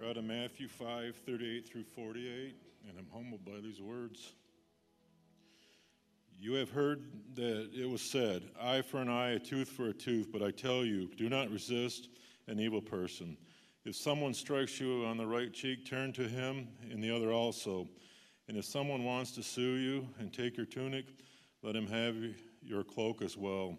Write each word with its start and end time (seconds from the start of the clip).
We're 0.00 0.10
out 0.10 0.16
of 0.16 0.24
Matthew 0.24 0.68
5 0.68 1.16
38 1.26 1.68
through 1.68 1.82
48, 1.82 2.54
and 2.88 2.98
I'm 2.98 3.08
humbled 3.12 3.44
by 3.44 3.60
these 3.60 3.80
words. 3.80 4.32
You 6.38 6.52
have 6.54 6.70
heard 6.70 7.02
that 7.34 7.70
it 7.74 7.88
was 7.88 8.02
said, 8.02 8.44
eye 8.60 8.82
for 8.82 8.98
an 8.98 9.08
eye, 9.08 9.30
a 9.30 9.38
tooth 9.40 9.68
for 9.68 9.88
a 9.88 9.92
tooth, 9.92 10.28
but 10.32 10.40
I 10.40 10.52
tell 10.52 10.84
you, 10.84 11.10
do 11.16 11.28
not 11.28 11.50
resist 11.50 12.10
an 12.46 12.60
evil 12.60 12.80
person. 12.80 13.36
If 13.84 13.96
someone 13.96 14.34
strikes 14.34 14.78
you 14.78 15.04
on 15.04 15.16
the 15.16 15.26
right 15.26 15.52
cheek, 15.52 15.84
turn 15.84 16.12
to 16.12 16.28
him 16.28 16.68
and 16.90 17.02
the 17.02 17.14
other 17.14 17.32
also. 17.32 17.88
And 18.46 18.56
if 18.56 18.66
someone 18.66 19.02
wants 19.02 19.32
to 19.32 19.42
sue 19.42 19.76
you 19.76 20.08
and 20.20 20.32
take 20.32 20.56
your 20.56 20.66
tunic, 20.66 21.06
let 21.62 21.74
him 21.74 21.88
have 21.88 22.14
your 22.62 22.84
cloak 22.84 23.20
as 23.20 23.36
well. 23.36 23.76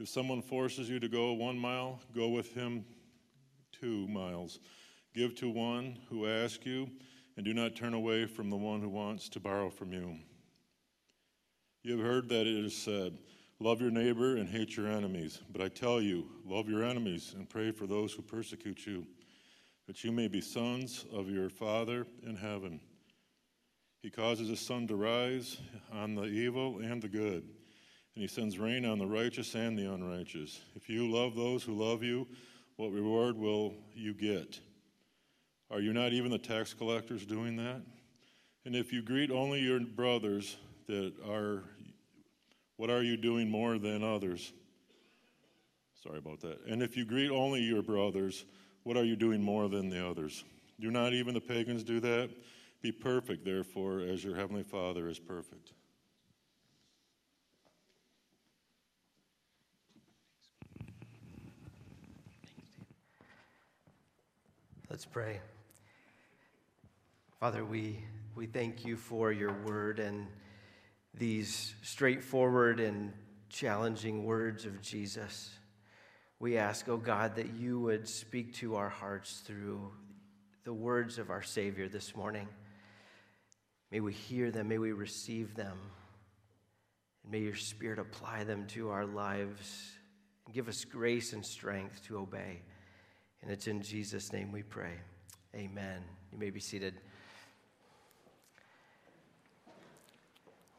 If 0.00 0.08
someone 0.08 0.42
forces 0.42 0.90
you 0.90 0.98
to 0.98 1.08
go 1.08 1.32
one 1.32 1.58
mile, 1.58 2.00
go 2.12 2.28
with 2.28 2.52
him 2.54 2.84
two 3.70 4.08
miles. 4.08 4.58
Give 5.14 5.34
to 5.36 5.50
one 5.50 5.98
who 6.08 6.26
asks 6.26 6.64
you, 6.64 6.88
and 7.36 7.44
do 7.44 7.54
not 7.54 7.74
turn 7.74 7.94
away 7.94 8.26
from 8.26 8.50
the 8.50 8.56
one 8.56 8.80
who 8.80 8.88
wants 8.88 9.28
to 9.30 9.40
borrow 9.40 9.70
from 9.70 9.92
you. 9.92 10.16
You 11.82 11.96
have 11.96 12.06
heard 12.06 12.28
that 12.28 12.46
it 12.46 12.64
is 12.64 12.76
said, 12.76 13.18
Love 13.62 13.80
your 13.80 13.90
neighbor 13.90 14.36
and 14.36 14.48
hate 14.48 14.76
your 14.76 14.86
enemies. 14.86 15.42
But 15.52 15.60
I 15.60 15.68
tell 15.68 16.00
you, 16.00 16.26
love 16.46 16.68
your 16.68 16.82
enemies 16.82 17.34
and 17.36 17.48
pray 17.48 17.72
for 17.72 17.86
those 17.86 18.12
who 18.12 18.22
persecute 18.22 18.86
you, 18.86 19.06
that 19.86 20.02
you 20.02 20.12
may 20.12 20.28
be 20.28 20.40
sons 20.40 21.04
of 21.12 21.28
your 21.28 21.50
Father 21.50 22.06
in 22.26 22.36
heaven. 22.36 22.80
He 24.02 24.08
causes 24.08 24.48
his 24.48 24.60
sun 24.60 24.86
to 24.86 24.96
rise 24.96 25.58
on 25.92 26.14
the 26.14 26.24
evil 26.24 26.78
and 26.78 27.02
the 27.02 27.08
good, 27.08 27.42
and 28.14 28.22
he 28.22 28.26
sends 28.26 28.58
rain 28.58 28.86
on 28.86 28.98
the 28.98 29.06
righteous 29.06 29.54
and 29.54 29.78
the 29.78 29.92
unrighteous. 29.92 30.62
If 30.74 30.88
you 30.88 31.10
love 31.10 31.34
those 31.34 31.62
who 31.62 31.74
love 31.74 32.02
you, 32.02 32.26
what 32.76 32.92
reward 32.92 33.36
will 33.36 33.74
you 33.94 34.14
get? 34.14 34.58
Are 35.70 35.80
you 35.80 35.92
not 35.92 36.12
even 36.12 36.30
the 36.30 36.38
tax 36.38 36.74
collectors 36.74 37.24
doing 37.24 37.56
that? 37.56 37.80
And 38.64 38.74
if 38.74 38.92
you 38.92 39.02
greet 39.02 39.30
only 39.30 39.60
your 39.60 39.80
brothers 39.80 40.56
that 40.88 41.12
are, 41.26 41.62
what 42.76 42.90
are 42.90 43.02
you 43.02 43.16
doing 43.16 43.48
more 43.48 43.78
than 43.78 44.02
others? 44.02 44.52
Sorry 46.02 46.18
about 46.18 46.40
that. 46.40 46.64
And 46.66 46.82
if 46.82 46.96
you 46.96 47.04
greet 47.04 47.30
only 47.30 47.60
your 47.60 47.82
brothers, 47.82 48.44
what 48.82 48.96
are 48.96 49.04
you 49.04 49.16
doing 49.16 49.42
more 49.42 49.68
than 49.68 49.88
the 49.88 50.04
others? 50.06 50.44
Do 50.80 50.90
not 50.90 51.12
even 51.12 51.34
the 51.34 51.40
pagans 51.40 51.84
do 51.84 52.00
that? 52.00 52.30
Be 52.82 52.90
perfect, 52.90 53.44
therefore, 53.44 54.00
as 54.00 54.24
your 54.24 54.34
heavenly 54.34 54.62
Father 54.62 55.08
is 55.08 55.18
perfect. 55.18 55.72
Let's 64.88 65.04
pray. 65.04 65.40
Father, 67.40 67.64
we, 67.64 68.04
we 68.34 68.44
thank 68.44 68.84
you 68.84 68.98
for 68.98 69.32
your 69.32 69.54
word 69.64 69.98
and 69.98 70.26
these 71.14 71.74
straightforward 71.80 72.80
and 72.80 73.14
challenging 73.48 74.26
words 74.26 74.66
of 74.66 74.82
Jesus. 74.82 75.48
We 76.38 76.58
ask, 76.58 76.86
oh 76.90 76.98
God, 76.98 77.36
that 77.36 77.54
you 77.54 77.80
would 77.80 78.06
speak 78.06 78.52
to 78.56 78.76
our 78.76 78.90
hearts 78.90 79.40
through 79.46 79.90
the 80.64 80.72
words 80.74 81.18
of 81.18 81.30
our 81.30 81.40
Savior 81.42 81.88
this 81.88 82.14
morning. 82.14 82.46
May 83.90 84.00
we 84.00 84.12
hear 84.12 84.50
them, 84.50 84.68
may 84.68 84.76
we 84.76 84.92
receive 84.92 85.54
them, 85.54 85.78
and 87.22 87.32
may 87.32 87.38
your 87.38 87.56
Spirit 87.56 87.98
apply 87.98 88.44
them 88.44 88.66
to 88.66 88.90
our 88.90 89.06
lives 89.06 89.92
and 90.44 90.54
give 90.54 90.68
us 90.68 90.84
grace 90.84 91.32
and 91.32 91.46
strength 91.46 92.04
to 92.08 92.18
obey. 92.18 92.60
And 93.40 93.50
it's 93.50 93.66
in 93.66 93.80
Jesus' 93.80 94.30
name 94.30 94.52
we 94.52 94.62
pray. 94.62 94.92
Amen. 95.54 96.02
You 96.30 96.38
may 96.38 96.50
be 96.50 96.60
seated. 96.60 97.00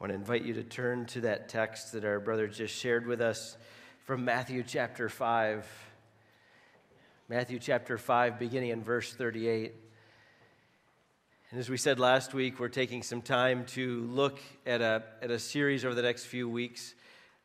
I 0.02 0.04
want 0.04 0.14
to 0.14 0.16
invite 0.16 0.42
you 0.42 0.56
to 0.56 0.64
turn 0.64 1.06
to 1.06 1.22
that 1.22 1.48
text 1.48 1.92
that 1.92 2.06
our 2.06 2.20
brother 2.20 2.48
just 2.48 2.76
shared 2.76 3.06
with 3.06 3.22
us 3.22 3.56
from 4.00 4.26
Matthew 4.26 4.64
chapter 4.64 5.10
5. 5.10 5.64
Matthew 7.30 7.60
chapter 7.60 8.00
5, 8.00 8.40
beginning 8.40 8.72
in 8.72 8.82
verse 8.82 9.14
38. 9.14 9.76
And 11.52 11.60
as 11.60 11.70
we 11.70 11.78
said 11.78 12.00
last 12.00 12.34
week, 12.34 12.60
we're 12.60 12.68
taking 12.68 13.04
some 13.04 13.22
time 13.22 13.64
to 13.74 14.02
look 14.06 14.40
at 14.66 14.82
a, 14.82 15.04
at 15.22 15.30
a 15.30 15.38
series 15.38 15.86
over 15.86 15.94
the 15.94 16.02
next 16.02 16.26
few 16.26 16.50
weeks 16.50 16.96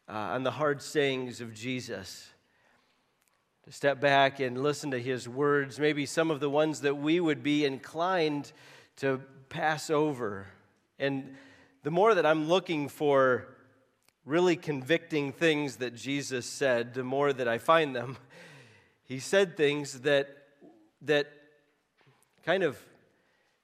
uh, 0.09 0.13
on 0.15 0.43
the 0.43 0.53
hard 0.53 0.81
sayings 0.81 1.43
of 1.43 1.53
Jesus. 1.53 2.27
To 3.67 3.71
step 3.73 4.01
back 4.01 4.41
and 4.41 4.63
listen 4.63 4.93
to 4.93 4.99
his 4.99 5.29
words, 5.29 5.79
maybe 5.79 6.07
some 6.07 6.31
of 6.31 6.41
the 6.41 6.49
ones 6.49 6.81
that 6.81 6.95
we 6.95 7.21
would 7.21 7.43
be 7.43 7.67
inclined 7.67 8.51
to 8.97 9.21
pass 9.51 9.91
over. 9.91 10.47
And 10.99 11.37
the 11.87 11.93
more 11.93 12.17
that 12.17 12.27
I'm 12.27 12.49
looking 12.49 12.89
for 12.89 13.47
really 14.25 14.57
convicting 14.57 15.31
things 15.31 15.77
that 15.77 15.95
Jesus 15.95 16.45
said, 16.45 16.95
the 16.95 17.05
more 17.05 17.33
that 17.33 17.47
I 17.47 17.59
find 17.59 17.95
them. 17.95 18.17
He 19.05 19.21
said 19.21 19.57
things 19.57 20.01
that, 20.01 20.29
that 21.03 21.29
kind 22.45 22.65
of 22.65 22.77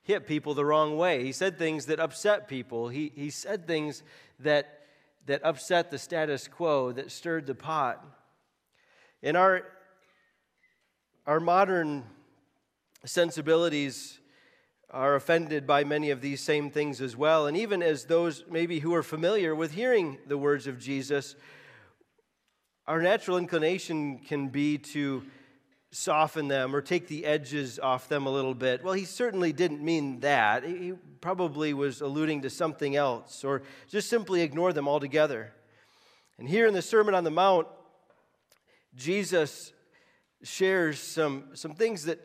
hit 0.03 0.29
people 0.29 0.55
the 0.55 0.65
wrong 0.65 0.97
way. 0.97 1.25
He 1.25 1.33
said 1.33 1.59
things 1.59 1.87
that 1.87 1.99
upset 1.99 2.47
people. 2.47 2.89
He, 2.91 3.11
he 3.17 3.29
said 3.29 3.67
things 3.67 4.05
that, 4.39 4.83
that 5.27 5.45
upset 5.45 5.91
the 5.91 5.99
status 5.99 6.47
quo, 6.47 6.93
that 6.93 7.11
stirred 7.11 7.49
the 7.49 7.57
pot. 7.57 8.07
In 9.21 9.35
our, 9.35 9.65
our 11.27 11.41
modern 11.41 12.05
sensibilities, 13.05 14.21
are 14.93 15.15
offended 15.15 15.67
by 15.67 15.85
many 15.85 16.11
of 16.11 16.21
these 16.21 16.41
same 16.41 16.71
things 16.71 17.01
as 17.01 17.17
well. 17.17 17.47
And 17.47 17.57
even 17.57 17.83
as 17.83 18.05
those 18.05 18.45
maybe 18.51 18.79
who 18.79 18.95
are 18.95 19.03
familiar 19.03 19.55
with 19.55 19.73
hearing 19.73 20.19
the 20.27 20.37
words 20.37 20.67
of 20.67 20.79
Jesus, 20.79 21.35
our 22.87 23.01
natural 23.01 23.39
inclination 23.39 24.19
can 24.19 24.49
be 24.49 24.77
to 24.77 25.23
soften 25.93 26.49
them 26.49 26.75
or 26.75 26.83
take 26.83 27.07
the 27.07 27.25
edges 27.25 27.79
off 27.79 28.09
them 28.09 28.27
a 28.27 28.31
little 28.31 28.55
bit. 28.55 28.85
Well, 28.85 28.95
he 28.95 29.05
certainly 29.05 29.53
didn't 29.53 29.83
mean 29.83 30.21
that. 30.21 30.65
He 30.65 30.93
probably 31.21 31.73
was 31.73 32.01
alluding 32.01 32.43
to 32.43 32.51
something 32.51 32.97
else 32.97 33.45
or 33.45 33.63
just 33.89 34.11
simply 34.11 34.43
ignore 34.43 34.73
them 34.73 34.89
altogether. 34.89 35.53
And 36.39 36.49
here 36.49 36.67
in 36.67 36.75
the 36.75 36.83
Sermon 36.83 37.15
on 37.15 37.25
the 37.25 37.31
Mount, 37.31 37.67
Jesus 38.95 39.73
shares 40.43 40.99
some, 40.99 41.51
some 41.55 41.75
things 41.75 42.05
that 42.05 42.21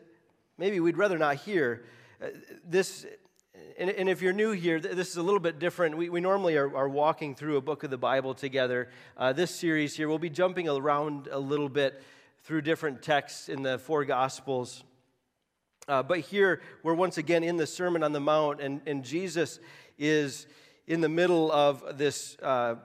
maybe 0.58 0.80
we'd 0.80 0.96
rather 0.96 1.18
not 1.18 1.36
hear 1.36 1.84
this, 2.64 3.06
and, 3.78 3.90
and, 3.90 4.08
if 4.08 4.22
you're 4.22 4.32
new 4.32 4.52
here, 4.52 4.80
this 4.80 5.08
is 5.08 5.16
a 5.16 5.22
little 5.22 5.40
bit 5.40 5.58
different. 5.58 5.96
We, 5.96 6.08
we 6.08 6.20
normally 6.20 6.56
are, 6.56 6.76
are 6.76 6.88
walking 6.88 7.34
through 7.34 7.56
a 7.56 7.60
book 7.60 7.84
of 7.84 7.90
the 7.90 7.98
Bible 7.98 8.34
together. 8.34 8.88
Uh, 9.16 9.32
this 9.32 9.50
series 9.50 9.96
here, 9.96 10.08
we'll 10.08 10.18
be 10.18 10.30
jumping 10.30 10.68
around 10.68 11.28
a 11.30 11.38
little 11.38 11.68
bit 11.68 12.02
through 12.42 12.62
different 12.62 13.02
texts 13.02 13.48
in 13.48 13.62
the 13.62 13.78
four 13.78 14.04
Gospels. 14.04 14.84
Uh, 15.86 16.02
but 16.02 16.20
here, 16.20 16.60
we're 16.82 16.94
once 16.94 17.18
again 17.18 17.44
in 17.44 17.56
the 17.56 17.66
Sermon 17.66 18.02
on 18.02 18.12
the 18.12 18.20
Mount, 18.20 18.60
and, 18.60 18.80
and 18.86 19.04
Jesus 19.04 19.58
is 19.98 20.46
in 20.86 21.00
the 21.00 21.08
middle 21.08 21.50
of 21.52 21.98
this 21.98 22.36
uh, 22.42 22.76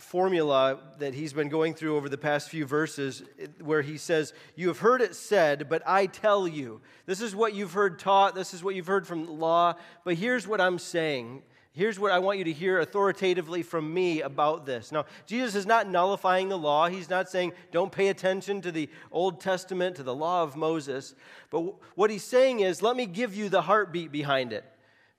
formula 0.00 0.78
that 0.98 1.14
he's 1.14 1.32
been 1.32 1.48
going 1.48 1.74
through 1.74 1.96
over 1.96 2.08
the 2.08 2.18
past 2.18 2.48
few 2.48 2.66
verses 2.66 3.22
where 3.60 3.82
he 3.82 3.96
says, 3.96 4.32
You 4.56 4.68
have 4.68 4.78
heard 4.78 5.02
it 5.02 5.14
said, 5.14 5.68
but 5.68 5.82
I 5.86 6.06
tell 6.06 6.48
you. 6.48 6.80
This 7.06 7.20
is 7.20 7.34
what 7.34 7.54
you've 7.54 7.72
heard 7.72 7.98
taught, 7.98 8.34
this 8.34 8.54
is 8.54 8.64
what 8.64 8.74
you've 8.74 8.86
heard 8.86 9.06
from 9.06 9.26
the 9.26 9.32
law, 9.32 9.74
but 10.04 10.14
here's 10.14 10.46
what 10.46 10.60
I'm 10.60 10.78
saying. 10.78 11.42
Here's 11.72 12.00
what 12.00 12.10
I 12.10 12.18
want 12.18 12.38
you 12.38 12.44
to 12.44 12.52
hear 12.52 12.80
authoritatively 12.80 13.62
from 13.62 13.94
me 13.94 14.22
about 14.22 14.66
this. 14.66 14.90
Now, 14.90 15.04
Jesus 15.24 15.54
is 15.54 15.66
not 15.66 15.88
nullifying 15.88 16.48
the 16.48 16.58
law. 16.58 16.88
He's 16.88 17.08
not 17.08 17.30
saying 17.30 17.52
don't 17.70 17.92
pay 17.92 18.08
attention 18.08 18.60
to 18.62 18.72
the 18.72 18.88
Old 19.12 19.40
Testament, 19.40 19.94
to 19.96 20.02
the 20.02 20.14
law 20.14 20.42
of 20.42 20.56
Moses. 20.56 21.14
But 21.48 21.60
what 21.96 22.10
he's 22.10 22.24
saying 22.24 22.60
is, 22.60 22.82
let 22.82 22.96
me 22.96 23.06
give 23.06 23.36
you 23.36 23.48
the 23.48 23.62
heartbeat 23.62 24.10
behind 24.10 24.52
it 24.52 24.64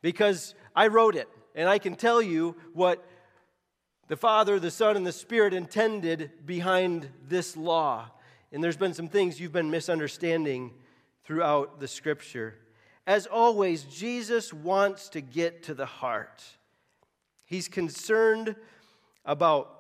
because 0.01 0.53
I 0.75 0.87
wrote 0.87 1.15
it 1.15 1.29
and 1.55 1.69
I 1.69 1.79
can 1.79 1.95
tell 1.95 2.21
you 2.21 2.55
what 2.73 3.05
the 4.11 4.17
Father, 4.17 4.59
the 4.59 4.69
Son, 4.69 4.97
and 4.97 5.07
the 5.07 5.13
Spirit 5.13 5.53
intended 5.53 6.45
behind 6.45 7.07
this 7.29 7.55
law. 7.55 8.11
And 8.51 8.61
there's 8.61 8.75
been 8.75 8.93
some 8.93 9.07
things 9.07 9.39
you've 9.39 9.53
been 9.53 9.71
misunderstanding 9.71 10.73
throughout 11.23 11.79
the 11.79 11.87
scripture. 11.87 12.55
As 13.07 13.25
always, 13.25 13.83
Jesus 13.83 14.51
wants 14.51 15.07
to 15.11 15.21
get 15.21 15.63
to 15.63 15.73
the 15.73 15.85
heart. 15.85 16.43
He's 17.45 17.69
concerned 17.69 18.57
about 19.23 19.79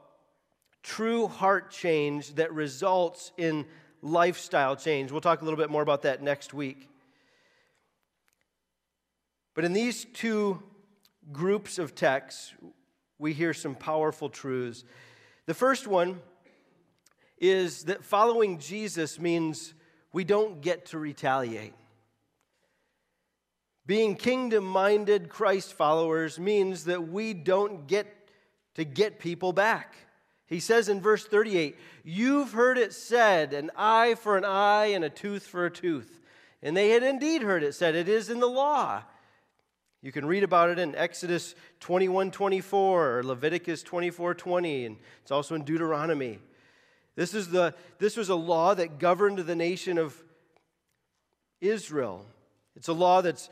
true 0.81 1.27
heart 1.27 1.69
change 1.69 2.35
that 2.35 2.53
results 2.53 3.33
in 3.35 3.65
lifestyle 4.01 4.77
change. 4.77 5.11
We'll 5.11 5.19
talk 5.19 5.41
a 5.41 5.43
little 5.43 5.59
bit 5.59 5.69
more 5.69 5.83
about 5.83 6.03
that 6.03 6.23
next 6.23 6.53
week. 6.53 6.87
But 9.55 9.65
in 9.65 9.73
these 9.73 10.05
two 10.05 10.63
groups 11.33 11.77
of 11.77 11.95
texts, 11.95 12.53
we 13.21 13.33
hear 13.33 13.53
some 13.53 13.75
powerful 13.75 14.29
truths. 14.29 14.83
The 15.45 15.53
first 15.53 15.85
one 15.85 16.19
is 17.37 17.83
that 17.83 18.03
following 18.03 18.57
Jesus 18.57 19.19
means 19.19 19.75
we 20.11 20.23
don't 20.23 20.61
get 20.61 20.87
to 20.87 20.97
retaliate. 20.97 21.73
Being 23.85 24.15
kingdom 24.15 24.65
minded 24.65 25.29
Christ 25.29 25.73
followers 25.73 26.39
means 26.39 26.85
that 26.85 27.09
we 27.09 27.33
don't 27.33 27.87
get 27.87 28.07
to 28.75 28.83
get 28.83 29.19
people 29.19 29.53
back. 29.53 29.95
He 30.47 30.59
says 30.59 30.89
in 30.89 30.99
verse 30.99 31.25
38, 31.25 31.77
You've 32.03 32.53
heard 32.53 32.79
it 32.79 32.91
said, 32.91 33.53
an 33.53 33.69
eye 33.75 34.15
for 34.15 34.35
an 34.35 34.45
eye 34.45 34.87
and 34.87 35.03
a 35.03 35.09
tooth 35.09 35.45
for 35.45 35.65
a 35.65 35.71
tooth. 35.71 36.19
And 36.63 36.75
they 36.75 36.89
had 36.89 37.03
indeed 37.03 37.43
heard 37.43 37.63
it 37.63 37.73
said, 37.73 37.95
It 37.95 38.09
is 38.09 38.29
in 38.29 38.39
the 38.39 38.47
law. 38.47 39.03
You 40.03 40.11
can 40.11 40.25
read 40.25 40.43
about 40.43 40.69
it 40.69 40.79
in 40.79 40.95
Exodus 40.95 41.53
21 41.79 42.31
24 42.31 43.17
or 43.17 43.23
Leviticus 43.23 43.83
24 43.83 44.33
20, 44.33 44.85
and 44.85 44.97
it's 45.21 45.31
also 45.31 45.53
in 45.53 45.63
Deuteronomy. 45.63 46.39
This, 47.15 47.33
is 47.33 47.49
the, 47.49 47.75
this 47.99 48.17
was 48.17 48.29
a 48.29 48.35
law 48.35 48.73
that 48.73 48.97
governed 48.97 49.39
the 49.39 49.55
nation 49.55 49.97
of 49.97 50.15
Israel. 51.59 52.25
It's 52.75 52.87
a 52.87 52.93
law 52.93 53.21
that's 53.21 53.49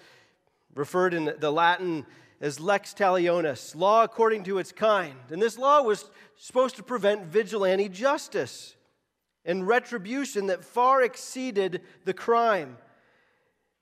referred 0.74 1.14
in 1.14 1.34
the 1.40 1.52
Latin 1.52 2.06
as 2.42 2.60
lex 2.60 2.94
talionis, 2.94 3.76
law 3.76 4.04
according 4.04 4.44
to 4.46 4.58
its 4.58 4.72
kind. 4.72 5.14
And 5.30 5.42
this 5.42 5.58
law 5.58 5.84
was 5.84 6.10
supposed 6.38 6.78
to 6.78 6.84
prevent 6.84 7.26
vigilante 7.26 7.90
justice 7.90 8.76
and 9.46 9.68
retribution 9.68 10.48
that 10.48 10.64
far 10.64 11.04
exceeded 11.04 11.82
the 12.06 12.14
crime. 12.14 12.78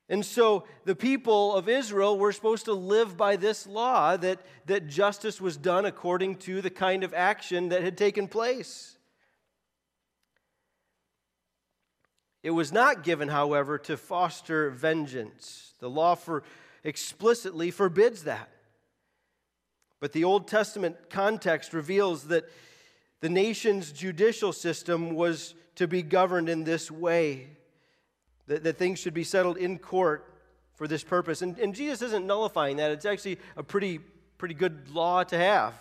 And 0.10 0.26
so 0.26 0.64
the 0.86 0.96
people 0.96 1.54
of 1.56 1.68
Israel 1.68 2.18
were 2.18 2.32
supposed 2.32 2.66
to 2.66 2.74
live 2.74 3.18
by 3.18 3.36
this 3.36 3.68
law 3.68 4.16
that, 4.18 4.40
that 4.66 4.88
justice 4.88 5.42
was 5.42 5.58
done 5.58 5.86
according 5.86 6.38
to 6.38 6.62
the 6.62 6.70
kind 6.70 7.04
of 7.04 7.14
action 7.14 7.70
that 7.70 7.84
had 7.84 7.98
taken 7.98 8.28
place. 8.28 8.98
It 12.42 12.52
was 12.52 12.72
not 12.72 13.04
given, 13.04 13.28
however, 13.28 13.78
to 13.80 13.98
foster 13.98 14.70
vengeance. 14.70 15.74
The 15.80 15.90
law 15.90 16.16
for, 16.16 16.44
explicitly 16.86 17.72
forbids 17.72 18.24
that. 18.24 18.50
But 20.00 20.14
the 20.14 20.24
Old 20.24 20.48
Testament 20.48 21.10
context 21.10 21.74
reveals 21.74 22.26
that 22.26 22.46
the 23.20 23.30
nation's 23.30 23.92
judicial 23.92 24.54
system 24.54 25.16
was 25.16 25.56
to 25.76 25.88
be 25.88 26.04
governed 26.04 26.48
in 26.48 26.64
this 26.64 26.90
way, 26.90 27.57
that, 28.48 28.64
that 28.64 28.78
things 28.78 29.00
should 29.00 29.14
be 29.14 29.24
settled 29.24 29.58
in 29.58 29.78
court 29.78 30.34
for 30.76 30.88
this 30.88 31.04
purpose. 31.04 31.42
And, 31.42 31.58
and 31.60 31.74
Jesus 31.74 32.02
isn't 32.02 32.26
nullifying 32.26 32.78
that, 32.78 32.92
it's 32.92 33.06
actually 33.06 33.40
a 33.56 33.64
pretty, 33.64 34.00
pretty 34.38 34.54
good 34.54 34.90
law 34.90 35.24
to 35.24 35.38
have. 35.38 35.74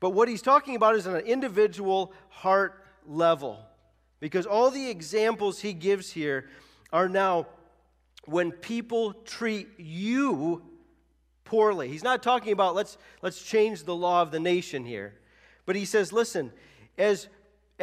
But 0.00 0.10
what 0.10 0.28
he's 0.28 0.42
talking 0.42 0.74
about 0.74 0.96
is 0.96 1.06
on 1.06 1.14
an 1.14 1.24
individual 1.24 2.12
heart 2.28 2.84
level. 3.06 3.58
Because 4.18 4.46
all 4.46 4.70
the 4.70 4.88
examples 4.88 5.60
he 5.60 5.72
gives 5.72 6.10
here 6.10 6.48
are 6.92 7.08
now 7.08 7.46
when 8.24 8.52
people 8.52 9.12
treat 9.24 9.68
you 9.78 10.62
poorly. 11.44 11.88
He's 11.88 12.04
not 12.04 12.22
talking 12.22 12.52
about 12.52 12.74
let's, 12.74 12.98
let's 13.20 13.42
change 13.42 13.84
the 13.84 13.94
law 13.94 14.22
of 14.22 14.30
the 14.30 14.40
nation 14.40 14.84
here. 14.84 15.14
But 15.66 15.76
he 15.76 15.84
says, 15.84 16.12
listen, 16.12 16.52
as, 16.98 17.28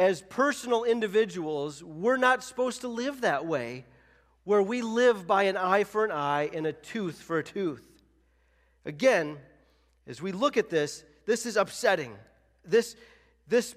as 0.00 0.22
personal 0.22 0.84
individuals, 0.84 1.84
we're 1.84 2.16
not 2.16 2.42
supposed 2.42 2.80
to 2.80 2.88
live 2.88 3.20
that 3.20 3.44
way, 3.44 3.84
where 4.44 4.62
we 4.62 4.80
live 4.80 5.26
by 5.26 5.42
an 5.42 5.58
eye 5.58 5.84
for 5.84 6.06
an 6.06 6.10
eye 6.10 6.48
and 6.54 6.66
a 6.66 6.72
tooth 6.72 7.20
for 7.20 7.38
a 7.38 7.44
tooth. 7.44 7.86
Again, 8.86 9.36
as 10.06 10.22
we 10.22 10.32
look 10.32 10.56
at 10.56 10.70
this, 10.70 11.04
this 11.26 11.44
is 11.44 11.58
upsetting. 11.58 12.14
This, 12.64 12.96
this, 13.46 13.76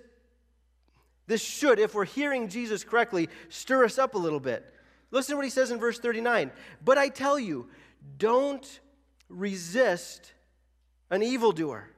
this 1.28 1.42
should, 1.42 1.78
if 1.78 1.94
we're 1.94 2.06
hearing 2.06 2.48
Jesus 2.48 2.86
correctly, 2.86 3.28
stir 3.50 3.84
us 3.84 4.00
up 4.00 4.16
a 4.16 4.18
little 4.18 4.40
bit. 4.40 4.66
Listen 5.12 5.34
to 5.34 5.36
what 5.36 5.46
he 5.46 5.52
says 5.52 5.72
in 5.72 5.78
verse 5.78 6.00
39. 6.00 6.52
But 6.86 6.98
I 6.98 7.10
tell 7.10 7.38
you, 7.38 7.68
don't 8.18 8.80
resist 9.28 10.32
an 11.10 11.22
evildoer. 11.22 11.90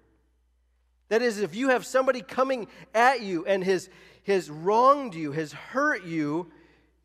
That 1.10 1.22
is, 1.22 1.40
if 1.40 1.54
you 1.54 1.70
have 1.70 1.86
somebody 1.86 2.22
coming 2.22 2.68
at 2.96 3.22
you 3.22 3.46
and 3.46 3.64
has, 3.64 3.90
has 4.26 4.50
wronged 4.50 5.16
you, 5.16 5.32
has 5.32 5.54
hurt 5.54 6.04
you, 6.04 6.52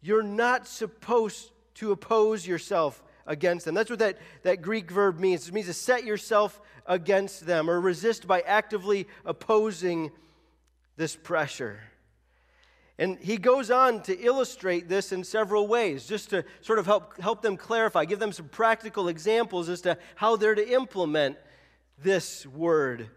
you're 0.02 0.22
not 0.22 0.66
supposed 0.66 1.50
to 1.74 1.92
oppose 1.92 2.46
yourself 2.46 3.02
against 3.26 3.64
them. 3.64 3.74
That's 3.74 3.90
what 3.90 3.98
that, 3.98 4.18
that 4.42 4.62
Greek 4.62 4.90
verb 4.90 5.18
means. 5.18 5.46
It 5.46 5.54
means 5.54 5.66
to 5.66 5.74
set 5.74 6.04
yourself 6.04 6.60
against 6.86 7.46
them 7.46 7.70
or 7.70 7.80
resist 7.80 8.26
by 8.26 8.40
actively 8.40 9.06
opposing 9.24 10.10
this 10.96 11.14
pressure. 11.14 11.80
And 12.98 13.18
he 13.18 13.38
goes 13.38 13.70
on 13.70 14.02
to 14.02 14.18
illustrate 14.18 14.88
this 14.88 15.12
in 15.12 15.24
several 15.24 15.66
ways, 15.66 16.06
just 16.06 16.30
to 16.30 16.44
sort 16.60 16.78
of 16.78 16.84
help, 16.84 17.18
help 17.18 17.40
them 17.40 17.56
clarify, 17.56 18.04
give 18.04 18.18
them 18.18 18.32
some 18.32 18.48
practical 18.48 19.08
examples 19.08 19.70
as 19.70 19.80
to 19.82 19.96
how 20.16 20.36
they're 20.36 20.54
to 20.54 20.68
implement 20.70 21.38
this 22.02 22.46
word. 22.46 23.08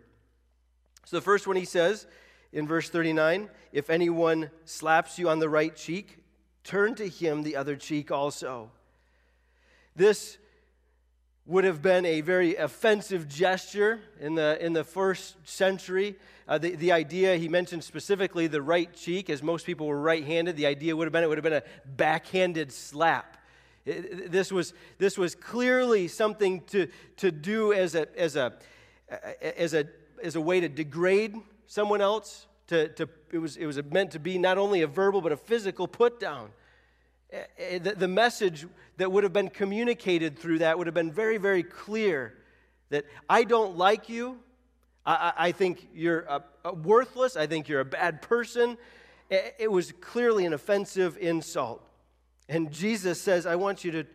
So 1.05 1.17
the 1.17 1.21
first 1.21 1.47
one 1.47 1.57
he 1.57 1.65
says 1.65 2.07
in 2.53 2.67
verse 2.67 2.89
39 2.89 3.49
if 3.73 3.89
anyone 3.89 4.51
slaps 4.65 5.17
you 5.17 5.27
on 5.27 5.39
the 5.39 5.49
right 5.49 5.75
cheek, 5.75 6.19
turn 6.63 6.93
to 6.95 7.09
him 7.09 7.41
the 7.41 7.55
other 7.55 7.75
cheek 7.75 8.11
also. 8.11 8.69
This 9.95 10.37
would 11.45 11.63
have 11.63 11.81
been 11.81 12.05
a 12.05 12.21
very 12.21 12.55
offensive 12.55 13.27
gesture 13.27 13.99
in 14.19 14.35
the, 14.35 14.63
in 14.63 14.73
the 14.73 14.83
first 14.83 15.35
century. 15.43 16.15
Uh, 16.47 16.57
the, 16.57 16.75
the 16.75 16.91
idea, 16.91 17.35
he 17.35 17.49
mentioned 17.49 17.83
specifically 17.83 18.47
the 18.47 18.61
right 18.61 18.93
cheek, 18.95 19.29
as 19.29 19.41
most 19.41 19.65
people 19.65 19.87
were 19.87 19.99
right 19.99 20.23
handed. 20.23 20.55
The 20.55 20.67
idea 20.67 20.95
would 20.95 21.05
have 21.05 21.11
been 21.11 21.23
it 21.23 21.27
would 21.27 21.37
have 21.37 21.43
been 21.43 21.53
a 21.53 21.63
backhanded 21.85 22.71
slap. 22.71 23.37
It, 23.85 24.31
this, 24.31 24.51
was, 24.51 24.73
this 24.99 25.17
was 25.17 25.35
clearly 25.35 26.07
something 26.07 26.61
to, 26.67 26.87
to 27.17 27.31
do 27.31 27.73
as 27.73 27.95
a, 27.95 28.07
as, 28.17 28.35
a, 28.35 28.53
as, 29.41 29.73
a, 29.73 29.87
as 30.23 30.35
a 30.35 30.41
way 30.41 30.61
to 30.61 30.69
degrade 30.69 31.35
someone 31.67 32.01
else. 32.01 32.47
To, 32.67 32.87
to, 32.87 33.09
it, 33.31 33.39
was, 33.39 33.57
it 33.57 33.65
was 33.65 33.81
meant 33.91 34.11
to 34.11 34.19
be 34.19 34.37
not 34.37 34.57
only 34.57 34.81
a 34.81 34.87
verbal 34.87 35.21
but 35.21 35.31
a 35.31 35.37
physical 35.37 35.87
put 35.87 36.19
down. 36.19 36.49
Eh, 37.31 37.43
eh, 37.57 37.79
the, 37.79 37.95
the 37.95 38.07
message 38.07 38.65
that 38.97 39.11
would 39.11 39.23
have 39.23 39.33
been 39.33 39.49
communicated 39.49 40.37
through 40.37 40.59
that 40.59 40.77
would 40.77 40.87
have 40.87 40.93
been 40.93 41.11
very, 41.11 41.37
very 41.37 41.63
clear 41.63 42.35
that 42.89 43.05
I 43.29 43.43
don't 43.43 43.77
like 43.77 44.07
you. 44.07 44.39
I, 45.05 45.33
I 45.35 45.51
think 45.51 45.87
you're 45.93 46.21
a, 46.21 46.43
a 46.63 46.73
worthless. 46.73 47.35
I 47.35 47.47
think 47.47 47.67
you're 47.67 47.81
a 47.81 47.85
bad 47.85 48.21
person. 48.21 48.77
It, 49.29 49.55
it 49.59 49.71
was 49.71 49.91
clearly 49.91 50.45
an 50.45 50.53
offensive 50.53 51.17
insult. 51.17 51.83
And 52.47 52.71
Jesus 52.71 53.19
says, 53.19 53.45
I 53.45 53.55
want 53.55 53.83
you 53.83 53.91
to 53.91 54.05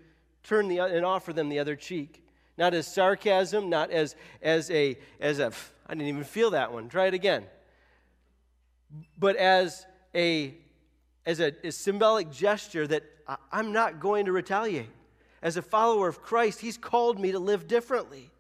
turn 0.44 0.68
the, 0.68 0.80
and 0.80 1.04
offer 1.04 1.32
them 1.32 1.48
the 1.48 1.58
other 1.58 1.76
cheek. 1.76 2.22
Not 2.56 2.74
as 2.74 2.86
sarcasm, 2.86 3.68
not 3.68 3.90
as, 3.90 4.16
as 4.42 4.70
a, 4.70 4.98
as 5.20 5.38
a, 5.38 5.52
I 5.88 5.94
didn't 5.94 6.08
even 6.08 6.24
feel 6.24 6.50
that 6.50 6.72
one. 6.72 6.88
Try 6.88 7.06
it 7.06 7.14
again. 7.14 7.44
But 9.18 9.36
as 9.36 9.86
a, 10.14 10.54
as 11.24 11.40
a, 11.40 11.54
a 11.64 11.72
symbolic 11.72 12.30
gesture 12.30 12.86
that 12.86 13.04
I'm 13.52 13.72
not 13.72 14.00
going 14.00 14.26
to 14.26 14.32
retaliate. 14.32 14.90
As 15.40 15.56
a 15.56 15.62
follower 15.62 16.08
of 16.08 16.22
Christ, 16.22 16.60
He's 16.60 16.76
called 16.76 17.20
me 17.20 17.32
to 17.32 17.38
live 17.38 17.68
differently. 17.68 18.30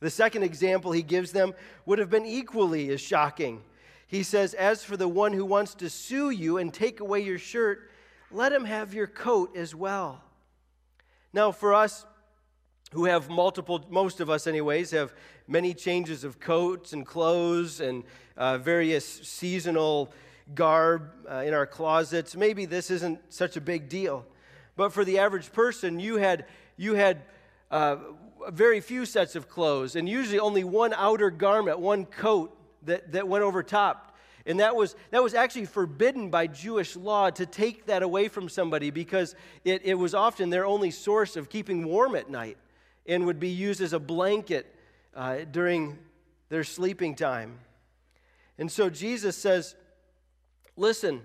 The 0.00 0.10
second 0.10 0.42
example 0.42 0.92
he 0.92 1.02
gives 1.02 1.32
them 1.32 1.54
would 1.86 1.98
have 1.98 2.10
been 2.10 2.26
equally 2.26 2.90
as 2.90 3.00
shocking. 3.00 3.62
He 4.06 4.22
says, 4.22 4.54
As 4.54 4.84
for 4.84 4.96
the 4.96 5.08
one 5.08 5.32
who 5.32 5.44
wants 5.44 5.74
to 5.76 5.88
sue 5.88 6.30
you 6.30 6.58
and 6.58 6.72
take 6.72 7.00
away 7.00 7.20
your 7.20 7.38
shirt, 7.38 7.90
let 8.30 8.52
him 8.52 8.64
have 8.64 8.92
your 8.92 9.06
coat 9.06 9.56
as 9.56 9.74
well. 9.74 10.22
Now, 11.32 11.50
for 11.50 11.74
us 11.74 12.04
who 12.92 13.04
have 13.06 13.28
multiple, 13.28 13.84
most 13.90 14.20
of 14.20 14.30
us, 14.30 14.46
anyways, 14.46 14.92
have 14.92 15.12
many 15.48 15.74
changes 15.74 16.24
of 16.24 16.38
coats 16.38 16.92
and 16.92 17.04
clothes 17.04 17.80
and 17.80 18.04
uh, 18.36 18.58
various 18.58 19.04
seasonal 19.04 20.12
garb 20.54 21.10
uh, 21.30 21.36
in 21.38 21.54
our 21.54 21.66
closets, 21.66 22.36
maybe 22.36 22.66
this 22.66 22.90
isn't 22.90 23.18
such 23.32 23.56
a 23.56 23.60
big 23.60 23.88
deal. 23.88 24.24
But 24.76 24.92
for 24.92 25.04
the 25.04 25.18
average 25.18 25.52
person, 25.52 25.98
you 25.98 26.16
had, 26.16 26.46
you 26.76 26.94
had 26.94 27.22
uh, 27.70 27.96
very 28.50 28.80
few 28.80 29.04
sets 29.04 29.34
of 29.34 29.48
clothes, 29.48 29.96
and 29.96 30.08
usually 30.08 30.38
only 30.38 30.62
one 30.62 30.92
outer 30.94 31.30
garment, 31.30 31.80
one 31.80 32.04
coat 32.04 32.56
that, 32.82 33.12
that 33.12 33.26
went 33.26 33.42
over 33.42 33.62
top. 33.62 34.16
And 34.44 34.60
that 34.60 34.76
was, 34.76 34.94
that 35.10 35.24
was 35.24 35.34
actually 35.34 35.64
forbidden 35.64 36.30
by 36.30 36.46
Jewish 36.46 36.94
law 36.94 37.30
to 37.30 37.46
take 37.46 37.86
that 37.86 38.04
away 38.04 38.28
from 38.28 38.48
somebody 38.48 38.90
because 38.90 39.34
it, 39.64 39.82
it 39.84 39.94
was 39.94 40.14
often 40.14 40.50
their 40.50 40.64
only 40.64 40.92
source 40.92 41.34
of 41.34 41.48
keeping 41.48 41.84
warm 41.84 42.14
at 42.14 42.30
night 42.30 42.56
and 43.08 43.26
would 43.26 43.40
be 43.40 43.48
used 43.48 43.80
as 43.80 43.92
a 43.92 43.98
blanket 43.98 44.74
uh, 45.14 45.38
during 45.50 45.98
their 46.48 46.64
sleeping 46.64 47.14
time. 47.14 47.58
And 48.58 48.70
so 48.70 48.90
Jesus 48.90 49.36
says, 49.36 49.74
Listen, 50.76 51.22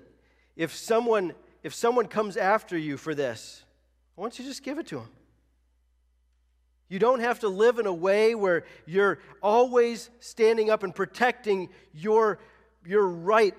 if 0.56 0.74
someone, 0.74 1.34
if 1.62 1.74
someone 1.74 2.08
comes 2.08 2.38
after 2.38 2.78
you 2.78 2.96
for 2.96 3.14
this, 3.14 3.64
why 4.16 4.24
don't 4.24 4.40
you 4.40 4.46
just 4.46 4.64
give 4.64 4.80
it 4.80 4.88
to 4.88 4.96
them? 4.96 5.10
You 6.88 7.00
don't 7.00 7.20
have 7.20 7.40
to 7.40 7.50
live 7.50 7.80
in 7.80 7.86
a 7.86 7.94
way 7.94 8.36
where 8.36 8.66
you're 8.86 9.20
always 9.42 10.10
standing 10.20 10.70
up 10.70 10.84
and 10.84 10.96
protecting 10.96 11.70
your, 11.94 12.40
your 12.86 13.08
right 13.08 13.56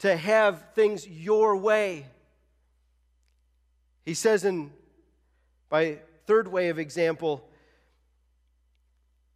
to 0.00 0.16
have 0.16 0.64
things 0.74 1.06
your 1.06 1.56
way. 1.56 2.06
He 4.04 4.14
says 4.14 4.44
in 4.44 4.70
by 5.70 5.98
third 6.26 6.48
way 6.48 6.68
of 6.68 6.78
example, 6.78 7.48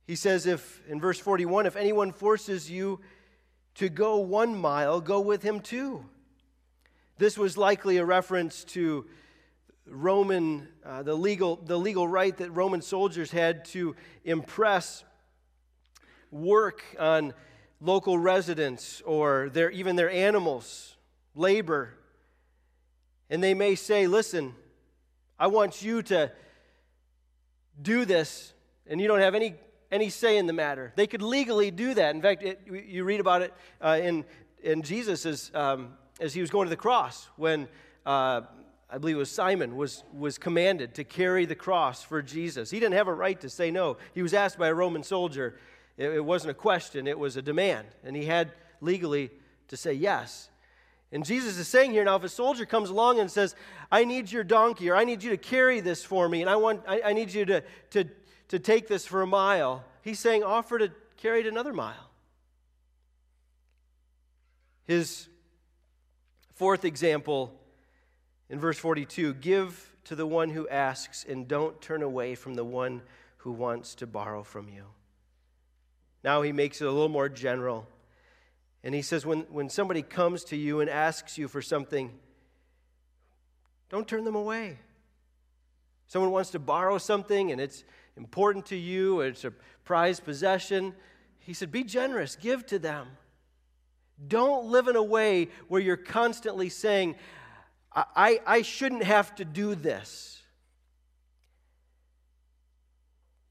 he 0.06 0.16
says, 0.16 0.46
if 0.46 0.82
in 0.88 1.00
verse 1.00 1.18
41, 1.18 1.66
if 1.66 1.76
anyone 1.76 2.12
forces 2.12 2.70
you 2.70 3.00
to 3.76 3.88
go 3.88 4.18
one 4.18 4.54
mile, 4.56 5.00
go 5.00 5.20
with 5.20 5.42
him 5.42 5.60
too. 5.60 6.04
This 7.18 7.38
was 7.38 7.56
likely 7.56 7.96
a 7.96 8.04
reference 8.04 8.64
to 8.64 9.06
Roman, 9.86 10.68
uh, 10.84 11.02
the, 11.02 11.14
legal, 11.14 11.56
the 11.56 11.78
legal 11.78 12.08
right 12.08 12.36
that 12.38 12.50
Roman 12.50 12.82
soldiers 12.82 13.30
had 13.30 13.64
to 13.66 13.94
impress 14.24 15.04
work 16.30 16.82
on 16.98 17.34
local 17.80 18.18
residents 18.18 19.02
or 19.02 19.50
their, 19.50 19.70
even 19.70 19.96
their 19.96 20.10
animals, 20.10 20.96
labor. 21.34 21.94
And 23.30 23.42
they 23.42 23.54
may 23.54 23.74
say, 23.74 24.06
listen, 24.06 24.54
I 25.38 25.48
want 25.48 25.82
you 25.82 26.02
to 26.02 26.32
do 27.80 28.04
this, 28.04 28.52
and 28.86 29.00
you 29.00 29.08
don't 29.08 29.20
have 29.20 29.34
any, 29.34 29.54
any 29.90 30.10
say 30.10 30.38
in 30.38 30.46
the 30.46 30.52
matter. 30.52 30.92
They 30.96 31.06
could 31.06 31.22
legally 31.22 31.70
do 31.70 31.94
that. 31.94 32.14
In 32.14 32.22
fact, 32.22 32.42
it, 32.42 32.60
you 32.66 33.04
read 33.04 33.20
about 33.20 33.42
it 33.42 33.54
uh, 33.80 33.98
in, 34.02 34.24
in 34.62 34.82
Jesus 34.82 35.26
as, 35.26 35.50
um, 35.54 35.94
as 36.20 36.34
he 36.34 36.40
was 36.40 36.50
going 36.50 36.66
to 36.66 36.70
the 36.70 36.76
cross 36.76 37.28
when 37.36 37.68
uh, 38.06 38.42
I 38.90 38.98
believe 38.98 39.16
it 39.16 39.18
was 39.18 39.30
Simon, 39.30 39.76
was, 39.76 40.04
was 40.12 40.38
commanded 40.38 40.94
to 40.94 41.04
carry 41.04 41.46
the 41.46 41.54
cross 41.54 42.02
for 42.02 42.22
Jesus. 42.22 42.70
He 42.70 42.78
didn't 42.78 42.94
have 42.94 43.08
a 43.08 43.14
right 43.14 43.40
to 43.40 43.50
say 43.50 43.70
no. 43.70 43.96
He 44.14 44.22
was 44.22 44.34
asked 44.34 44.58
by 44.58 44.68
a 44.68 44.74
Roman 44.74 45.02
soldier. 45.02 45.58
It, 45.96 46.10
it 46.10 46.24
wasn't 46.24 46.52
a 46.52 46.54
question, 46.54 47.06
it 47.06 47.18
was 47.18 47.36
a 47.36 47.42
demand. 47.42 47.88
And 48.04 48.14
he 48.14 48.24
had 48.24 48.52
legally 48.80 49.30
to 49.68 49.76
say 49.76 49.94
yes. 49.94 50.48
And 51.12 51.24
Jesus 51.24 51.58
is 51.58 51.68
saying 51.68 51.92
here 51.92 52.04
now, 52.04 52.16
if 52.16 52.24
a 52.24 52.28
soldier 52.28 52.66
comes 52.66 52.90
along 52.90 53.20
and 53.20 53.30
says, 53.30 53.54
I 53.90 54.04
need 54.04 54.32
your 54.32 54.44
donkey, 54.44 54.90
or 54.90 54.96
I 54.96 55.04
need 55.04 55.22
you 55.22 55.30
to 55.30 55.36
carry 55.36 55.80
this 55.80 56.04
for 56.04 56.28
me, 56.28 56.40
and 56.40 56.50
I, 56.50 56.56
want, 56.56 56.82
I, 56.88 57.02
I 57.06 57.12
need 57.12 57.32
you 57.32 57.44
to, 57.46 57.62
to, 57.90 58.04
to 58.54 58.60
take 58.60 58.86
this 58.86 59.04
for 59.04 59.20
a 59.20 59.26
mile, 59.26 59.84
he's 60.02 60.20
saying, 60.20 60.44
offer 60.44 60.78
to 60.78 60.92
carry 61.16 61.40
it 61.40 61.46
another 61.46 61.72
mile. 61.72 62.10
His 64.84 65.28
fourth 66.54 66.84
example 66.84 67.52
in 68.48 68.60
verse 68.60 68.78
42 68.78 69.34
give 69.34 69.92
to 70.04 70.14
the 70.14 70.24
one 70.24 70.50
who 70.50 70.68
asks, 70.68 71.24
and 71.28 71.48
don't 71.48 71.80
turn 71.80 72.00
away 72.00 72.36
from 72.36 72.54
the 72.54 72.62
one 72.64 73.02
who 73.38 73.50
wants 73.50 73.96
to 73.96 74.06
borrow 74.06 74.44
from 74.44 74.68
you. 74.68 74.84
Now 76.22 76.42
he 76.42 76.52
makes 76.52 76.80
it 76.80 76.84
a 76.84 76.92
little 76.92 77.08
more 77.08 77.28
general. 77.28 77.88
And 78.84 78.94
he 78.94 79.02
says, 79.02 79.26
when, 79.26 79.40
when 79.50 79.68
somebody 79.68 80.02
comes 80.02 80.44
to 80.44 80.56
you 80.56 80.78
and 80.78 80.88
asks 80.88 81.38
you 81.38 81.48
for 81.48 81.60
something, 81.60 82.12
don't 83.88 84.06
turn 84.06 84.22
them 84.22 84.36
away. 84.36 84.78
Someone 86.06 86.30
wants 86.30 86.50
to 86.50 86.60
borrow 86.60 86.98
something 86.98 87.50
and 87.50 87.60
it's 87.60 87.82
important 88.16 88.66
to 88.66 88.76
you, 88.76 89.20
it's 89.20 89.44
a 89.44 89.52
prized 89.84 90.24
possession. 90.24 90.94
He 91.40 91.52
said, 91.52 91.72
Be 91.72 91.84
generous, 91.84 92.36
give 92.36 92.66
to 92.66 92.78
them. 92.78 93.08
Don't 94.28 94.66
live 94.66 94.88
in 94.88 94.96
a 94.96 95.02
way 95.02 95.48
where 95.68 95.80
you're 95.80 95.96
constantly 95.96 96.68
saying, 96.68 97.16
I, 97.94 98.40
I 98.46 98.62
shouldn't 98.62 99.04
have 99.04 99.34
to 99.36 99.44
do 99.44 99.74
this. 99.74 100.42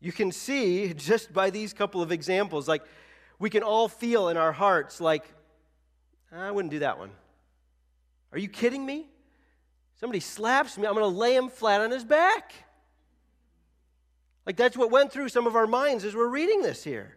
You 0.01 0.12
can 0.12 0.32
see 0.32 0.93
just 0.93 1.32
by 1.32 1.50
these 1.50 1.74
couple 1.74 2.01
of 2.01 2.12
examples, 2.12 2.67
like 2.67 2.84
we 3.39 3.50
can 3.50 3.63
all 3.63 3.88
feel 3.88 4.29
in 4.29 4.38
our 4.38 4.51
hearts, 4.51 5.00
like, 5.00 5.24
I 6.32 6.51
wouldn't 6.51 6.72
do 6.72 6.79
that 6.79 6.98
one. 6.98 7.12
Are 8.32 8.38
you 8.38 8.50
kidding 8.50 8.86
me? 8.86 9.08
Somebody 10.00 10.20
slaps 10.20 10.77
me, 10.77 10.88
I'm 10.88 10.93
going 10.93 11.03
to 11.10 11.17
lay 11.17 11.36
him 11.36 11.50
flat 11.50 11.79
on 11.79 11.91
his 11.91 12.03
back. 12.03 12.53
Like 14.46 14.58
that's 14.58 14.78
what 14.78 14.92
went 14.92 15.12
through 15.12 15.30
some 15.30 15.48
of 15.48 15.56
our 15.56 15.68
minds 15.68 16.04
as 16.04 16.16
we're 16.16 16.28
reading 16.28 16.62
this 16.62 16.84
here. 16.84 17.16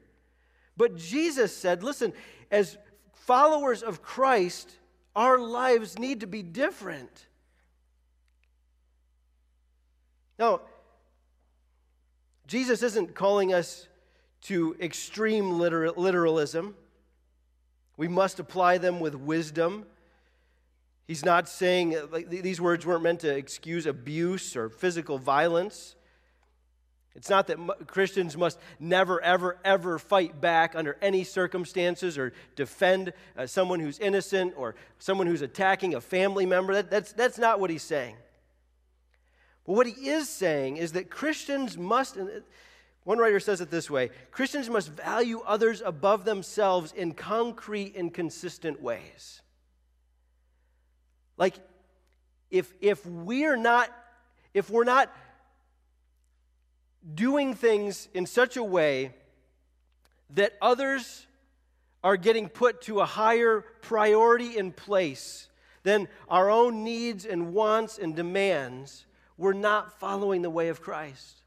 But 0.77 0.97
Jesus 0.97 1.57
said, 1.57 1.83
listen, 1.83 2.13
as 2.51 2.77
followers 3.15 3.83
of 3.83 4.03
Christ, 4.03 4.71
our 5.17 5.39
lives 5.39 5.99
need 5.99 6.21
to 6.21 6.27
be 6.27 6.43
different. 6.43 7.27
Now, 10.39 10.61
Jesus 12.47 12.83
isn't 12.83 13.15
calling 13.15 13.53
us 13.53 13.89
to 14.43 14.77
extreme 14.81 15.59
literalism. 15.59 16.77
We 17.97 18.07
must 18.07 18.39
apply 18.39 18.79
them 18.79 19.01
with 19.01 19.17
wisdom. 19.17 19.87
He's 21.09 21.25
not 21.25 21.49
saying, 21.49 21.97
like, 22.13 22.29
these 22.29 22.61
words 22.61 22.87
weren't 22.87 23.03
meant 23.03 23.21
to 23.21 23.35
excuse 23.35 23.87
abuse 23.87 24.55
or 24.55 24.69
physical 24.69 25.19
violence. 25.19 25.96
It's 27.17 27.31
not 27.31 27.47
that 27.47 27.87
Christians 27.87 28.37
must 28.37 28.59
never, 28.79 29.21
ever, 29.23 29.59
ever 29.65 29.99
fight 29.99 30.39
back 30.39 30.75
under 30.75 30.99
any 31.01 31.25
circumstances 31.25 32.19
or 32.19 32.35
defend 32.57 33.15
uh, 33.39 33.47
someone 33.47 33.81
who's 33.81 33.99
innocent 33.99 34.53
or 34.55 34.75
someone 34.99 35.27
who's 35.27 35.41
attacking 35.41 35.95
a 35.95 36.01
family 36.01 36.45
member. 36.45 36.75
That, 36.75 36.91
that's, 36.91 37.13
that's 37.13 37.39
not 37.39 37.59
what 37.59 37.71
he's 37.71 37.83
saying. 37.83 38.17
But 39.65 39.73
what 39.73 39.87
he 39.87 40.11
is 40.11 40.29
saying 40.29 40.77
is 40.77 40.93
that 40.93 41.09
Christians 41.11 41.79
must, 41.79 42.19
one 43.05 43.19
writer 43.19 43.41
says 43.41 43.63
it 43.63 43.71
this 43.71 43.91
way 43.91 44.11
Christians 44.31 44.69
must 44.69 44.91
value 44.91 45.41
others 45.47 45.81
above 45.85 46.27
themselves 46.27 46.93
in 46.93 47.15
concrete 47.15 47.97
and 47.97 48.13
consistent 48.13 48.83
ways. 48.83 49.41
Like, 51.39 51.55
if, 52.51 52.73
if 52.83 53.05
we're 53.07 53.57
not, 53.57 53.91
if 54.53 54.69
we're 54.69 54.85
not 54.85 55.11
doing 57.15 57.55
things 57.55 58.09
in 58.15 58.27
such 58.27 58.57
a 58.57 58.65
way 58.65 59.15
that 60.31 60.55
others 60.61 61.27
are 62.03 62.17
getting 62.17 62.49
put 62.49 62.83
to 62.83 63.01
a 63.01 63.07
higher 63.07 63.65
priority 63.83 64.57
in 64.57 64.73
place 64.73 65.49
than 65.83 66.09
our 66.29 66.51
own 66.51 66.85
needs 66.85 67.25
and 67.25 67.55
wants 67.55 67.99
and 67.99 68.17
demands, 68.17 69.07
we're 69.37 69.53
not 69.53 69.99
following 70.01 70.43
the 70.43 70.51
way 70.51 70.69
of 70.69 70.81
Christ. 70.81 71.43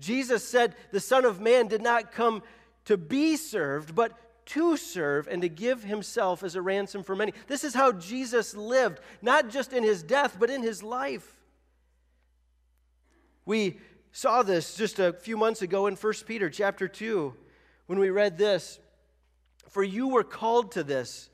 Jesus 0.00 0.46
said 0.46 0.74
the 0.90 1.00
Son 1.00 1.24
of 1.24 1.40
Man 1.40 1.68
did 1.68 1.82
not 1.82 2.12
come 2.12 2.42
to 2.86 2.96
be 2.96 3.36
served, 3.36 3.94
but 3.94 4.12
to 4.46 4.76
serve 4.76 5.28
and 5.28 5.42
to 5.42 5.48
give 5.48 5.84
himself 5.84 6.42
as 6.42 6.56
a 6.56 6.62
ransom 6.62 7.04
for 7.04 7.14
many. 7.14 7.32
This 7.46 7.62
is 7.62 7.74
how 7.74 7.92
Jesus 7.92 8.56
lived, 8.56 8.98
not 9.22 9.50
just 9.50 9.72
in 9.72 9.84
his 9.84 10.02
death, 10.02 10.36
but 10.40 10.50
in 10.50 10.62
his 10.62 10.82
life. 10.82 11.39
We 13.44 13.78
saw 14.12 14.42
this 14.42 14.74
just 14.74 14.98
a 14.98 15.12
few 15.12 15.36
months 15.36 15.62
ago 15.62 15.86
in 15.86 15.94
1 15.94 16.12
Peter 16.26 16.50
chapter 16.50 16.88
2 16.88 17.34
when 17.86 17.98
we 17.98 18.10
read 18.10 18.38
this 18.38 18.78
For 19.68 19.82
you 19.82 20.08
were 20.08 20.24
called 20.24 20.72
to 20.72 20.82
this 20.82 21.30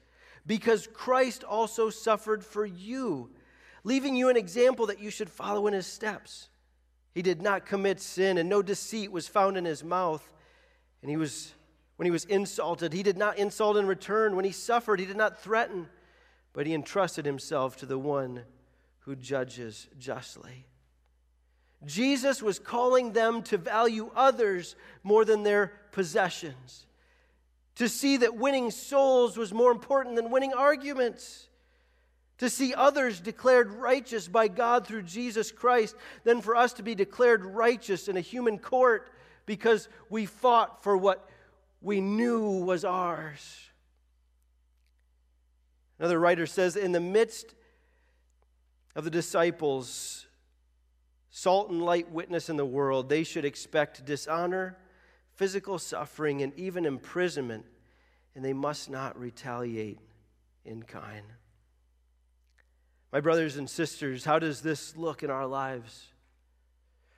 because 0.47 0.87
Christ 0.87 1.43
also 1.45 1.91
suffered 1.91 2.45
for 2.45 2.65
you, 2.65 3.31
leaving 3.83 4.17
you 4.17 4.29
an 4.29 4.37
example 4.37 4.87
that 4.87 5.01
you 5.01 5.11
should 5.11 5.29
follow 5.29 5.67
in 5.67 5.75
his 5.75 5.87
steps. 5.87 6.49
He 7.15 7.23
did 7.23 7.43
not 7.43 7.67
commit 7.67 8.01
sin, 8.01 8.39
and 8.39 8.49
no 8.49 8.63
deceit 8.63 9.11
was 9.11 9.27
found 9.27 9.57
in 9.57 9.65
his 9.65 9.83
mouth. 9.83 10.33
And 11.03 11.11
he 11.11 11.17
was, 11.17 11.55
when 11.97 12.05
he 12.05 12.11
was 12.11 12.27
insulted, 12.27 12.93
he 12.93 13.03
did 13.03 13.17
not 13.17 13.39
insult 13.39 13.77
in 13.77 13.87
return. 13.87 14.37
When 14.37 14.45
he 14.45 14.53
suffered, 14.53 15.01
he 15.01 15.07
did 15.07 15.17
not 15.17 15.41
threaten, 15.41 15.89
but 16.53 16.67
he 16.67 16.75
entrusted 16.75 17.25
himself 17.25 17.77
to 17.79 17.87
the 17.87 17.99
one 17.99 18.43
who 19.01 19.17
judges 19.17 19.89
justly. 19.99 20.67
Jesus 21.85 22.43
was 22.43 22.59
calling 22.59 23.13
them 23.13 23.43
to 23.45 23.59
value 23.59 24.11
others 24.15 24.77
more 25.03 25.25
than 25.25 25.43
their 25.43 25.73
possessions, 25.93 26.87
to 27.77 27.89
see 27.89 28.17
that 28.19 28.37
winning 28.37 28.71
souls 28.71 29.37
was 29.37 29.53
more 29.53 29.71
important 29.71 30.17
than 30.17 30.31
winning 30.31 30.55
arguments, 30.55 31.49
to 32.39 32.51
see 32.51 32.75
others 32.75 33.21
declared 33.21 33.71
righteous 33.71 34.29
by 34.29 34.49
God 34.49 34.87
through 34.87 35.03
Jesus 35.03 35.53
Christ 35.53 35.95
than 36.25 36.41
for 36.41 36.57
us 36.57 36.75
to 36.75 36.83
be 36.83 36.95
declared 36.95 37.45
righteous 37.45 38.09
in 38.09 38.17
a 38.17 38.21
human 38.21 38.59
court 38.59 39.11
because 39.47 39.89
we 40.11 40.27
fought 40.27 40.83
for 40.83 40.97
what 40.97 41.29
we 41.81 42.01
knew 42.01 42.65
was 42.65 42.85
ours. 42.85 43.61
Another 45.99 46.19
writer 46.19 46.47
says, 46.47 46.77
in 46.77 46.93
the 46.93 47.01
midst 47.01 47.55
of 48.95 49.05
the 49.05 49.11
disciples, 49.11 50.27
salt 51.37 51.69
and 51.69 51.83
light 51.85 52.11
witness 52.11 52.49
in 52.49 52.57
the 52.57 52.65
world, 52.65 53.11
they 53.11 53.23
should 53.23 53.45
expect 53.45 54.07
dishonor, 54.07 54.75
physical 55.35 55.79
suffering, 55.79 56.41
and 56.41 56.51
even 56.55 56.87
imprisonment, 56.87 57.67
and 58.35 58.43
they 58.43 58.55
must 58.55 58.89
not 58.89 59.21
retaliate 59.21 59.99
in 60.65 60.83
kind. 60.83 61.27
My 63.13 63.21
brothers 63.21 63.59
and 63.59 63.69
sisters, 63.69 64.25
how 64.25 64.39
does 64.39 64.63
this 64.63 64.97
look 64.97 65.23
in 65.23 65.29
our 65.29 65.47
lives? 65.47 66.07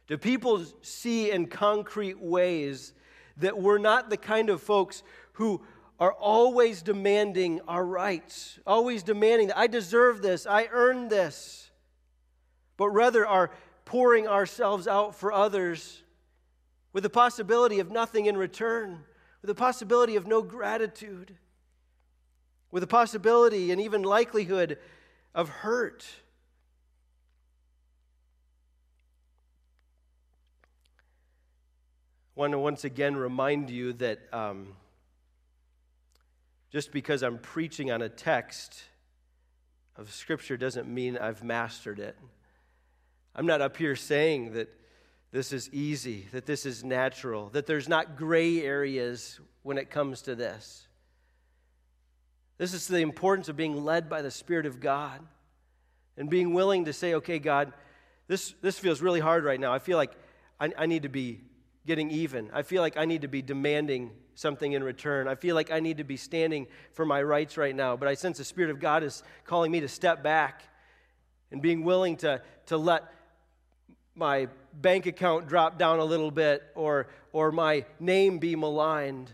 Do 0.08 0.18
people 0.18 0.64
see 0.82 1.30
in 1.30 1.46
concrete 1.46 2.18
ways 2.18 2.94
that 3.36 3.56
we're 3.56 3.78
not 3.78 4.10
the 4.10 4.16
kind 4.16 4.50
of 4.50 4.60
folks 4.60 5.04
who 5.34 5.62
are 6.00 6.12
always 6.12 6.82
demanding 6.82 7.60
our 7.68 7.86
rights, 7.86 8.58
always 8.66 9.04
demanding 9.04 9.46
that 9.46 9.58
I 9.58 9.68
deserve 9.68 10.22
this, 10.22 10.44
I 10.44 10.66
earned 10.72 11.08
this, 11.08 11.70
but 12.76 12.88
rather 12.88 13.24
are 13.24 13.52
pouring 13.88 14.28
ourselves 14.28 14.86
out 14.86 15.14
for 15.14 15.32
others 15.32 16.02
with 16.92 17.02
the 17.02 17.08
possibility 17.08 17.80
of 17.80 17.90
nothing 17.90 18.26
in 18.26 18.36
return, 18.36 19.02
with 19.40 19.48
the 19.48 19.54
possibility 19.54 20.14
of 20.14 20.26
no 20.26 20.42
gratitude, 20.42 21.34
with 22.70 22.82
the 22.82 22.86
possibility 22.86 23.72
and 23.72 23.80
even 23.80 24.02
likelihood 24.02 24.76
of 25.34 25.48
hurt. 25.48 26.04
I 32.36 32.40
want 32.40 32.52
to 32.52 32.58
once 32.58 32.84
again 32.84 33.16
remind 33.16 33.70
you 33.70 33.94
that 33.94 34.18
um, 34.34 34.74
just 36.70 36.92
because 36.92 37.22
I'm 37.22 37.38
preaching 37.38 37.90
on 37.90 38.02
a 38.02 38.10
text 38.10 38.82
of 39.96 40.12
Scripture 40.12 40.58
doesn't 40.58 40.86
mean 40.86 41.16
I've 41.16 41.42
mastered 41.42 41.98
it. 41.98 42.18
I'm 43.34 43.46
not 43.46 43.60
up 43.60 43.76
here 43.76 43.96
saying 43.96 44.52
that 44.54 44.68
this 45.30 45.52
is 45.52 45.68
easy, 45.72 46.26
that 46.32 46.46
this 46.46 46.64
is 46.64 46.82
natural, 46.82 47.50
that 47.50 47.66
there's 47.66 47.88
not 47.88 48.16
gray 48.16 48.62
areas 48.62 49.38
when 49.62 49.78
it 49.78 49.90
comes 49.90 50.22
to 50.22 50.34
this. 50.34 50.86
This 52.56 52.74
is 52.74 52.88
the 52.88 52.98
importance 52.98 53.48
of 53.48 53.56
being 53.56 53.84
led 53.84 54.08
by 54.08 54.22
the 54.22 54.30
Spirit 54.30 54.66
of 54.66 54.80
God 54.80 55.20
and 56.16 56.28
being 56.28 56.54
willing 56.54 56.86
to 56.86 56.92
say, 56.92 57.14
okay, 57.14 57.38
God, 57.38 57.72
this, 58.26 58.54
this 58.60 58.78
feels 58.78 59.00
really 59.00 59.20
hard 59.20 59.44
right 59.44 59.60
now. 59.60 59.72
I 59.72 59.78
feel 59.78 59.96
like 59.96 60.12
I, 60.58 60.72
I 60.76 60.86
need 60.86 61.04
to 61.04 61.08
be 61.08 61.40
getting 61.86 62.10
even. 62.10 62.50
I 62.52 62.62
feel 62.62 62.82
like 62.82 62.96
I 62.96 63.04
need 63.04 63.22
to 63.22 63.28
be 63.28 63.42
demanding 63.42 64.10
something 64.34 64.72
in 64.72 64.82
return. 64.82 65.28
I 65.28 65.34
feel 65.34 65.54
like 65.54 65.70
I 65.70 65.80
need 65.80 65.98
to 65.98 66.04
be 66.04 66.16
standing 66.16 66.66
for 66.92 67.04
my 67.04 67.22
rights 67.22 67.56
right 67.56 67.74
now, 67.74 67.96
but 67.96 68.08
I 68.08 68.14
sense 68.14 68.38
the 68.38 68.44
Spirit 68.44 68.70
of 68.70 68.80
God 68.80 69.02
is 69.02 69.22
calling 69.44 69.70
me 69.70 69.80
to 69.80 69.88
step 69.88 70.22
back 70.22 70.62
and 71.50 71.62
being 71.62 71.84
willing 71.84 72.16
to, 72.18 72.42
to 72.66 72.76
let 72.76 73.04
my 74.18 74.48
bank 74.74 75.06
account 75.06 75.48
drop 75.48 75.78
down 75.78 76.00
a 76.00 76.04
little 76.04 76.30
bit 76.30 76.62
or, 76.74 77.08
or 77.32 77.52
my 77.52 77.84
name 78.00 78.38
be 78.38 78.56
maligned 78.56 79.30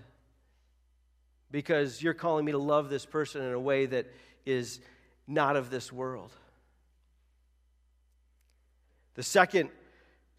because 1.50 2.02
you're 2.02 2.14
calling 2.14 2.44
me 2.44 2.52
to 2.52 2.58
love 2.58 2.90
this 2.90 3.06
person 3.06 3.42
in 3.42 3.52
a 3.52 3.60
way 3.60 3.86
that 3.86 4.06
is 4.44 4.80
not 5.26 5.56
of 5.56 5.70
this 5.70 5.92
world. 5.92 6.32
The 9.14 9.22
second 9.22 9.70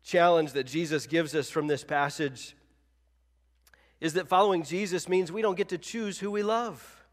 challenge 0.04 0.54
that 0.54 0.66
Jesus 0.66 1.08
gives 1.08 1.34
us 1.34 1.50
from 1.50 1.68
this 1.68 1.84
passage 1.84 2.56
is 4.00 4.14
that 4.14 4.28
following 4.28 4.64
Jesus 4.64 5.10
means 5.10 5.32
we 5.32 5.42
don't 5.42 5.56
get 5.56 5.70
to 5.70 5.78
choose 5.78 6.20
who 6.20 6.30
we 6.30 6.44
love. 6.44 7.04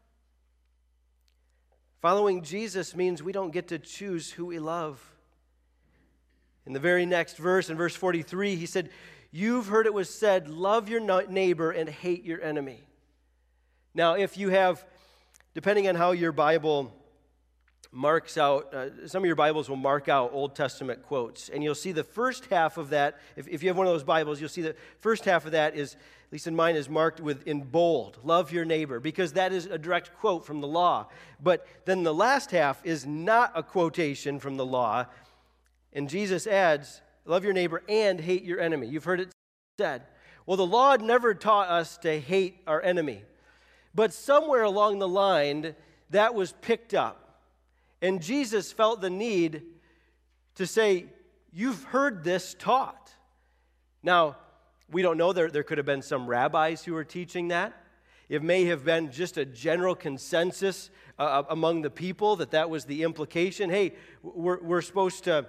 Following 2.01 2.43
Jesus 2.43 2.95
means 2.95 3.23
we 3.23 3.31
don't 3.31 3.51
get 3.51 3.69
to 3.69 3.79
choose 3.79 4.31
who 4.31 4.45
we 4.45 4.59
love. 4.59 5.12
In 6.65 6.73
the 6.73 6.79
very 6.79 7.05
next 7.05 7.37
verse, 7.37 7.69
in 7.69 7.77
verse 7.77 7.95
43, 7.95 8.55
he 8.55 8.65
said, 8.65 8.89
You've 9.35 9.67
heard 9.67 9.87
it 9.87 9.93
was 9.93 10.09
said, 10.09 10.47
love 10.47 10.89
your 10.89 10.99
neighbor 11.27 11.71
and 11.71 11.89
hate 11.89 12.23
your 12.23 12.39
enemy. 12.39 12.83
Now, 13.95 14.13
if 14.13 14.37
you 14.37 14.49
have, 14.49 14.85
depending 15.55 15.87
on 15.87 15.95
how 15.95 16.11
your 16.11 16.31
Bible 16.31 16.93
marks 17.91 18.37
out, 18.37 18.71
uh, 18.73 19.07
some 19.07 19.23
of 19.23 19.25
your 19.25 19.35
Bibles 19.35 19.69
will 19.69 19.75
mark 19.75 20.07
out 20.07 20.31
Old 20.33 20.55
Testament 20.55 21.01
quotes. 21.01 21.49
And 21.49 21.63
you'll 21.63 21.73
see 21.73 21.91
the 21.91 22.03
first 22.03 22.45
half 22.45 22.77
of 22.77 22.91
that, 22.91 23.19
if, 23.35 23.47
if 23.47 23.63
you 23.63 23.69
have 23.69 23.77
one 23.77 23.87
of 23.87 23.93
those 23.93 24.03
Bibles, 24.03 24.39
you'll 24.39 24.49
see 24.49 24.61
the 24.61 24.75
first 24.99 25.25
half 25.25 25.47
of 25.47 25.51
that 25.53 25.75
is, 25.75 25.93
at 25.93 26.31
least 26.31 26.45
in 26.45 26.55
mine, 26.55 26.75
is 26.75 26.87
marked 26.87 27.19
with 27.19 27.47
in 27.47 27.61
bold, 27.61 28.19
love 28.23 28.51
your 28.51 28.65
neighbor, 28.65 28.99
because 28.99 29.33
that 29.33 29.51
is 29.51 29.65
a 29.65 29.79
direct 29.79 30.15
quote 30.19 30.45
from 30.45 30.61
the 30.61 30.67
law. 30.67 31.07
But 31.41 31.67
then 31.85 32.03
the 32.03 32.13
last 32.13 32.51
half 32.51 32.85
is 32.85 33.03
not 33.05 33.51
a 33.55 33.63
quotation 33.63 34.37
from 34.37 34.57
the 34.57 34.65
law. 34.65 35.07
And 35.93 36.09
Jesus 36.09 36.47
adds, 36.47 37.01
love 37.25 37.43
your 37.43 37.53
neighbor 37.53 37.83
and 37.87 38.19
hate 38.19 38.43
your 38.43 38.59
enemy. 38.59 38.87
You've 38.87 39.03
heard 39.03 39.19
it 39.19 39.31
said. 39.79 40.03
Well, 40.45 40.57
the 40.57 40.65
law 40.65 40.95
never 40.97 41.33
taught 41.33 41.69
us 41.69 41.97
to 41.99 42.19
hate 42.19 42.61
our 42.67 42.81
enemy. 42.81 43.23
But 43.95 44.13
somewhere 44.13 44.63
along 44.63 44.99
the 44.99 45.07
line, 45.07 45.75
that 46.09 46.33
was 46.33 46.53
picked 46.61 46.93
up. 46.93 47.39
And 48.01 48.21
Jesus 48.21 48.71
felt 48.71 49.01
the 49.01 49.09
need 49.09 49.63
to 50.55 50.67
say, 50.67 51.05
You've 51.55 51.83
heard 51.83 52.23
this 52.23 52.55
taught. 52.57 53.13
Now, 54.01 54.37
we 54.91 55.03
don't 55.03 55.17
know. 55.17 55.33
There, 55.33 55.51
there 55.51 55.61
could 55.61 55.77
have 55.77 55.85
been 55.85 56.01
some 56.01 56.25
rabbis 56.25 56.83
who 56.83 56.93
were 56.93 57.03
teaching 57.03 57.49
that. 57.49 57.73
It 58.27 58.41
may 58.41 58.65
have 58.65 58.83
been 58.83 59.11
just 59.11 59.37
a 59.37 59.45
general 59.45 59.93
consensus 59.93 60.89
uh, 61.19 61.21
uh 61.21 61.43
among 61.49 61.83
the 61.83 61.91
people 61.91 62.37
that 62.37 62.51
that 62.51 62.71
was 62.71 62.85
the 62.85 63.03
implication. 63.03 63.69
Hey, 63.69 63.93
we're, 64.23 64.61
we're 64.63 64.81
supposed 64.81 65.25
to 65.25 65.45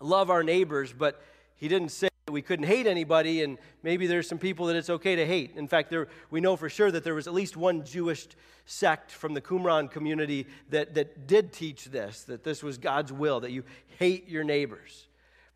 love 0.00 0.30
our 0.30 0.42
neighbors, 0.42 0.92
but 0.92 1.22
he 1.56 1.68
didn't 1.68 1.90
say 1.90 2.08
we 2.30 2.42
couldn't 2.42 2.66
hate 2.66 2.86
anybody, 2.86 3.42
and 3.42 3.58
maybe 3.82 4.06
there's 4.06 4.28
some 4.28 4.38
people 4.38 4.66
that 4.66 4.76
it's 4.76 4.90
okay 4.90 5.16
to 5.16 5.26
hate. 5.26 5.52
In 5.56 5.66
fact, 5.66 5.90
there, 5.90 6.08
we 6.30 6.40
know 6.40 6.56
for 6.56 6.68
sure 6.68 6.90
that 6.90 7.04
there 7.04 7.14
was 7.14 7.26
at 7.26 7.34
least 7.34 7.56
one 7.56 7.84
Jewish 7.84 8.28
sect 8.66 9.10
from 9.10 9.34
the 9.34 9.40
Qumran 9.40 9.90
community 9.90 10.46
that, 10.70 10.94
that 10.94 11.26
did 11.26 11.52
teach 11.52 11.86
this, 11.86 12.24
that 12.24 12.44
this 12.44 12.62
was 12.62 12.78
God's 12.78 13.12
will, 13.12 13.40
that 13.40 13.50
you 13.50 13.64
hate 13.98 14.28
your 14.28 14.44
neighbors. 14.44 15.06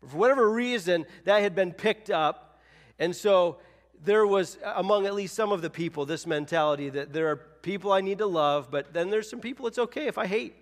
But 0.01 0.11
for 0.11 0.17
whatever 0.17 0.49
reason, 0.49 1.05
that 1.25 1.41
had 1.41 1.55
been 1.55 1.71
picked 1.71 2.09
up, 2.09 2.59
and 2.99 3.15
so 3.15 3.57
there 4.03 4.27
was 4.27 4.57
among 4.75 5.05
at 5.05 5.13
least 5.13 5.35
some 5.35 5.51
of 5.51 5.61
the 5.61 5.69
people 5.69 6.05
this 6.05 6.27
mentality 6.27 6.89
that 6.89 7.13
there 7.13 7.29
are 7.29 7.37
people 7.37 7.91
I 7.91 8.01
need 8.01 8.17
to 8.17 8.25
love, 8.25 8.69
but 8.69 8.93
then 8.93 9.09
there's 9.09 9.29
some 9.29 9.39
people 9.39 9.67
it's 9.67 9.79
okay 9.79 10.07
if 10.07 10.17
I 10.17 10.27
hate. 10.27 10.55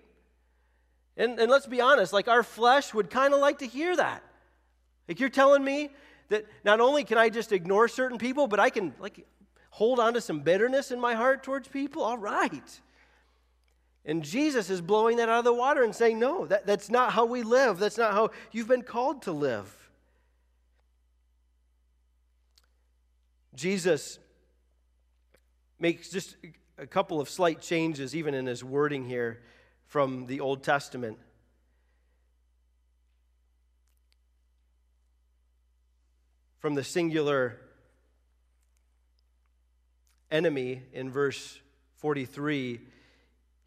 And, 1.16 1.38
and 1.38 1.50
let's 1.50 1.66
be 1.66 1.80
honest, 1.80 2.12
like 2.12 2.28
our 2.28 2.42
flesh 2.42 2.94
would 2.94 3.10
kind 3.10 3.34
of 3.34 3.40
like 3.40 3.58
to 3.58 3.66
hear 3.66 3.94
that. 3.96 4.22
Like 5.08 5.20
you're 5.20 5.28
telling 5.28 5.62
me 5.62 5.90
that 6.28 6.46
not 6.64 6.80
only 6.80 7.04
can 7.04 7.18
I 7.18 7.28
just 7.28 7.52
ignore 7.52 7.88
certain 7.88 8.18
people, 8.18 8.46
but 8.46 8.58
I 8.58 8.70
can 8.70 8.94
like 8.98 9.26
hold 9.70 10.00
on 10.00 10.14
to 10.14 10.20
some 10.20 10.40
bitterness 10.40 10.90
in 10.90 11.00
my 11.00 11.14
heart 11.14 11.42
towards 11.42 11.68
people? 11.68 12.02
All 12.02 12.18
right. 12.18 12.80
And 14.04 14.24
Jesus 14.24 14.70
is 14.70 14.80
blowing 14.80 15.18
that 15.18 15.28
out 15.28 15.40
of 15.40 15.44
the 15.44 15.52
water 15.52 15.84
and 15.84 15.94
saying, 15.94 16.18
no, 16.18 16.46
that, 16.46 16.66
that's 16.66 16.90
not 16.90 17.12
how 17.12 17.24
we 17.24 17.42
live. 17.42 17.78
That's 17.78 17.98
not 17.98 18.12
how 18.12 18.30
you've 18.50 18.68
been 18.68 18.82
called 18.82 19.22
to 19.22 19.32
live. 19.32 19.90
Jesus 23.54 24.18
makes 25.78 26.08
just 26.08 26.36
a 26.78 26.86
couple 26.86 27.20
of 27.20 27.28
slight 27.28 27.60
changes, 27.60 28.16
even 28.16 28.34
in 28.34 28.46
his 28.46 28.64
wording 28.64 29.04
here 29.04 29.42
from 29.92 30.24
the 30.24 30.40
Old 30.40 30.62
Testament. 30.62 31.18
From 36.60 36.74
the 36.74 36.82
singular 36.82 37.60
enemy 40.30 40.80
in 40.94 41.10
verse 41.10 41.60
43, 41.96 42.80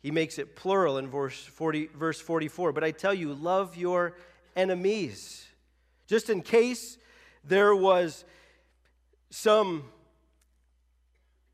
he 0.02 0.10
makes 0.10 0.40
it 0.40 0.56
plural 0.56 0.98
in 0.98 1.12
verse, 1.12 1.40
40, 1.40 1.92
verse 1.96 2.20
44. 2.20 2.72
But 2.72 2.84
I 2.84 2.90
tell 2.90 3.14
you, 3.14 3.32
love 3.32 3.78
your 3.78 4.18
enemies. 4.56 5.46
Just 6.08 6.32
in 6.32 6.42
case 6.42 6.98
there 7.44 7.76
was 7.76 8.26
some 9.30 9.84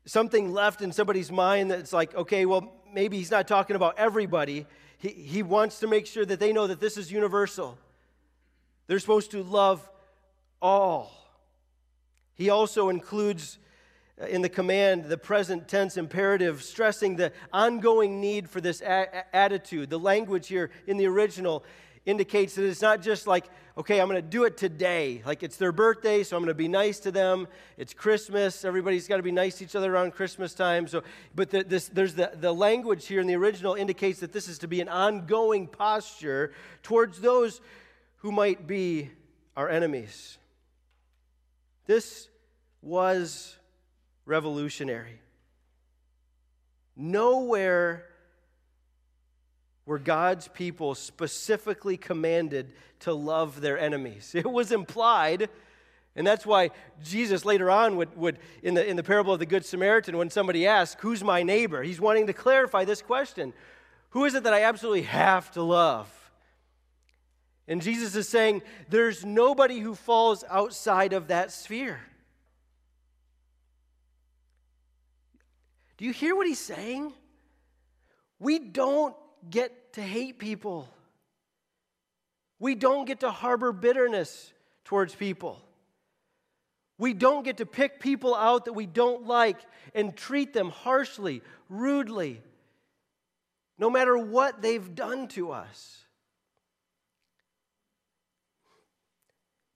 something 0.06 0.50
left 0.50 0.80
in 0.80 0.92
somebody's 0.92 1.30
mind 1.30 1.70
that's 1.70 1.92
like, 1.92 2.14
okay, 2.14 2.46
well, 2.46 2.72
maybe 2.92 3.16
he's 3.16 3.30
not 3.30 3.48
talking 3.48 3.76
about 3.76 3.98
everybody. 3.98 4.66
He, 4.98 5.08
he 5.08 5.42
wants 5.42 5.80
to 5.80 5.86
make 5.86 6.06
sure 6.06 6.24
that 6.24 6.38
they 6.38 6.52
know 6.52 6.66
that 6.66 6.80
this 6.80 6.96
is 6.96 7.10
universal. 7.10 7.78
They're 8.86 8.98
supposed 8.98 9.30
to 9.32 9.42
love 9.42 9.88
all. 10.60 11.12
He 12.34 12.50
also 12.50 12.88
includes 12.88 13.58
uh, 14.20 14.26
in 14.26 14.42
the 14.42 14.48
command 14.48 15.06
the 15.06 15.18
present 15.18 15.68
tense 15.68 15.96
imperative, 15.96 16.62
stressing 16.62 17.16
the 17.16 17.32
ongoing 17.52 18.20
need 18.20 18.48
for 18.48 18.60
this 18.60 18.80
a- 18.80 19.34
attitude. 19.34 19.90
The 19.90 19.98
language 19.98 20.48
here 20.48 20.70
in 20.86 20.96
the 20.96 21.06
original 21.06 21.64
indicates 22.04 22.54
that 22.56 22.64
it's 22.64 22.82
not 22.82 23.00
just 23.00 23.26
like, 23.26 23.46
okay, 23.78 24.00
I'm 24.00 24.08
going 24.08 24.22
to 24.22 24.28
do 24.28 24.44
it 24.44 24.56
today. 24.56 25.22
Like 25.24 25.42
it's 25.42 25.56
their 25.56 25.72
birthday, 25.72 26.22
so 26.22 26.36
I'm 26.36 26.42
going 26.42 26.48
to 26.48 26.54
be 26.54 26.68
nice 26.68 26.98
to 27.00 27.10
them. 27.10 27.46
It's 27.76 27.94
Christmas. 27.94 28.64
Everybody's 28.64 29.08
got 29.08 29.18
to 29.18 29.22
be 29.22 29.32
nice 29.32 29.58
to 29.58 29.64
each 29.64 29.76
other 29.76 29.94
around 29.94 30.12
Christmas 30.12 30.54
time. 30.54 30.88
So, 30.88 31.02
but 31.34 31.50
the, 31.50 31.64
this, 31.64 31.88
there's 31.88 32.14
the, 32.14 32.32
the 32.34 32.52
language 32.52 33.06
here 33.06 33.20
in 33.20 33.26
the 33.26 33.36
original 33.36 33.74
indicates 33.74 34.20
that 34.20 34.32
this 34.32 34.48
is 34.48 34.58
to 34.58 34.68
be 34.68 34.80
an 34.80 34.88
ongoing 34.88 35.66
posture 35.66 36.52
towards 36.82 37.20
those 37.20 37.60
who 38.18 38.32
might 38.32 38.66
be 38.66 39.10
our 39.56 39.68
enemies. 39.68 40.38
This 41.86 42.28
was 42.80 43.56
revolutionary. 44.26 45.20
Nowhere 46.96 48.06
were 49.92 49.98
God's 49.98 50.48
people 50.48 50.94
specifically 50.94 51.98
commanded 51.98 52.72
to 53.00 53.12
love 53.12 53.60
their 53.60 53.78
enemies. 53.78 54.34
It 54.34 54.50
was 54.50 54.72
implied, 54.72 55.50
and 56.16 56.26
that's 56.26 56.46
why 56.46 56.70
Jesus 57.04 57.44
later 57.44 57.70
on 57.70 57.96
would, 57.96 58.16
would 58.16 58.38
in, 58.62 58.72
the, 58.72 58.88
in 58.88 58.96
the 58.96 59.02
parable 59.02 59.34
of 59.34 59.38
the 59.38 59.44
Good 59.44 59.66
Samaritan, 59.66 60.16
when 60.16 60.30
somebody 60.30 60.66
asks, 60.66 60.98
Who's 61.02 61.22
my 61.22 61.42
neighbor? 61.42 61.82
He's 61.82 62.00
wanting 62.00 62.26
to 62.28 62.32
clarify 62.32 62.86
this 62.86 63.02
question 63.02 63.52
Who 64.10 64.24
is 64.24 64.34
it 64.34 64.44
that 64.44 64.54
I 64.54 64.62
absolutely 64.62 65.02
have 65.02 65.50
to 65.52 65.62
love? 65.62 66.08
And 67.68 67.82
Jesus 67.82 68.16
is 68.16 68.26
saying 68.26 68.62
there's 68.88 69.26
nobody 69.26 69.78
who 69.78 69.94
falls 69.94 70.42
outside 70.48 71.12
of 71.12 71.28
that 71.28 71.52
sphere. 71.52 72.00
Do 75.98 76.06
you 76.06 76.14
hear 76.14 76.34
what 76.34 76.46
he's 76.46 76.58
saying? 76.58 77.12
We 78.38 78.58
don't 78.58 79.14
get 79.50 79.81
to 79.92 80.02
hate 80.02 80.38
people. 80.38 80.88
We 82.58 82.74
don't 82.74 83.06
get 83.06 83.20
to 83.20 83.30
harbor 83.30 83.72
bitterness 83.72 84.52
towards 84.84 85.14
people. 85.14 85.60
We 86.98 87.14
don't 87.14 87.44
get 87.44 87.56
to 87.56 87.66
pick 87.66 87.98
people 87.98 88.34
out 88.34 88.66
that 88.66 88.74
we 88.74 88.86
don't 88.86 89.26
like 89.26 89.58
and 89.94 90.16
treat 90.16 90.52
them 90.52 90.70
harshly, 90.70 91.42
rudely, 91.68 92.40
no 93.78 93.90
matter 93.90 94.16
what 94.16 94.62
they've 94.62 94.94
done 94.94 95.26
to 95.28 95.50
us. 95.50 95.98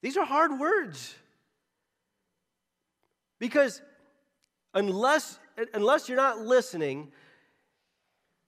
These 0.02 0.16
are 0.16 0.24
hard 0.24 0.61
words. 0.61 1.16
Because 3.40 3.83
unless, 4.72 5.38
unless 5.74 6.09
you're 6.09 6.16
not 6.16 6.40
listening, 6.40 7.11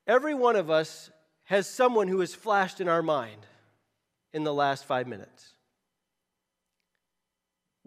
every 0.07 0.35
one 0.35 0.55
of 0.55 0.71
us 0.71 1.11
has 1.49 1.67
someone 1.67 2.09
who 2.09 2.21
has 2.21 2.35
flashed 2.35 2.79
in 2.79 2.89
our 2.89 3.03
mind 3.03 3.47
in 4.35 4.45
the 4.45 4.53
last 4.53 4.85
five 4.85 5.07
minutes. 5.07 5.55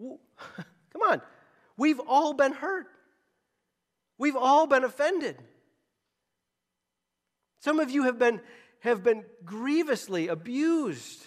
Come 0.00 1.02
on. 1.08 1.22
We've 1.76 2.00
all 2.00 2.34
been 2.34 2.50
hurt. 2.50 2.88
We've 4.18 4.34
all 4.34 4.66
been 4.66 4.82
offended. 4.82 5.36
Some 7.60 7.78
of 7.78 7.88
you 7.88 8.02
have 8.02 8.18
been, 8.18 8.40
have 8.80 9.04
been 9.04 9.24
grievously 9.44 10.26
abused 10.26 11.22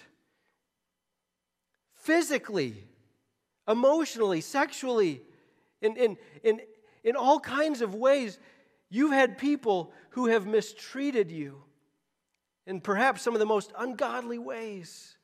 physically, 1.95 2.83
emotionally, 3.65 4.41
sexually, 4.41 5.21
in, 5.81 5.95
in, 5.95 6.17
in, 6.43 6.59
in 7.05 7.15
all 7.15 7.39
kinds 7.39 7.81
of 7.81 7.95
ways. 7.95 8.37
You've 8.89 9.13
had 9.13 9.37
people 9.37 9.93
who 10.09 10.27
have 10.27 10.45
mistreated 10.45 11.31
you 11.31 11.63
in 12.65 12.81
perhaps 12.81 13.21
some 13.21 13.33
of 13.33 13.39
the 13.39 13.45
most 13.45 13.71
ungodly 13.77 14.37
ways. 14.37 15.15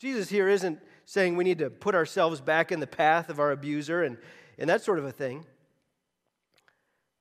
Jesus 0.00 0.28
here 0.28 0.48
isn't 0.48 0.80
saying 1.04 1.36
we 1.36 1.44
need 1.44 1.58
to 1.58 1.70
put 1.70 1.94
ourselves 1.94 2.40
back 2.40 2.70
in 2.70 2.80
the 2.80 2.86
path 2.86 3.28
of 3.28 3.40
our 3.40 3.50
abuser 3.50 4.02
and, 4.02 4.18
and 4.58 4.68
that 4.68 4.82
sort 4.82 4.98
of 4.98 5.04
a 5.04 5.12
thing. 5.12 5.44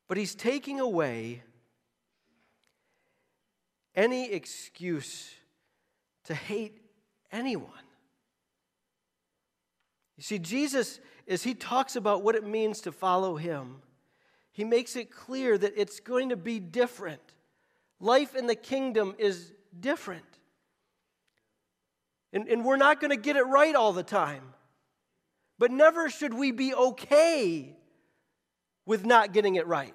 But 0.07 0.17
he's 0.17 0.35
taking 0.35 0.79
away 0.79 1.43
any 3.95 4.31
excuse 4.31 5.33
to 6.25 6.35
hate 6.35 6.81
anyone. 7.31 7.71
You 10.17 10.23
see, 10.23 10.39
Jesus, 10.39 10.99
as 11.27 11.43
he 11.43 11.53
talks 11.53 11.95
about 11.95 12.23
what 12.23 12.35
it 12.35 12.45
means 12.45 12.81
to 12.81 12.91
follow 12.91 13.37
him, 13.37 13.81
he 14.57 14.63
makes 14.63 14.95
it 14.95 15.11
clear 15.11 15.55
that 15.55 15.73
it's 15.77 15.99
going 15.99 16.29
to 16.29 16.35
be 16.35 16.59
different. 16.59 17.21
Life 17.99 18.35
in 18.35 18.47
the 18.47 18.55
kingdom 18.55 19.13
is 19.19 19.53
different. 19.79 20.25
And, 22.33 22.47
and 22.47 22.65
we're 22.65 22.77
not 22.77 22.99
going 22.99 23.11
to 23.11 23.17
get 23.17 23.35
it 23.35 23.43
right 23.43 23.75
all 23.75 23.93
the 23.93 24.01
time. 24.01 24.41
But 25.59 25.69
never 25.69 26.09
should 26.09 26.33
we 26.33 26.49
be 26.49 26.73
okay 26.73 27.75
with 28.87 29.05
not 29.05 29.31
getting 29.31 29.57
it 29.57 29.67
right. 29.67 29.93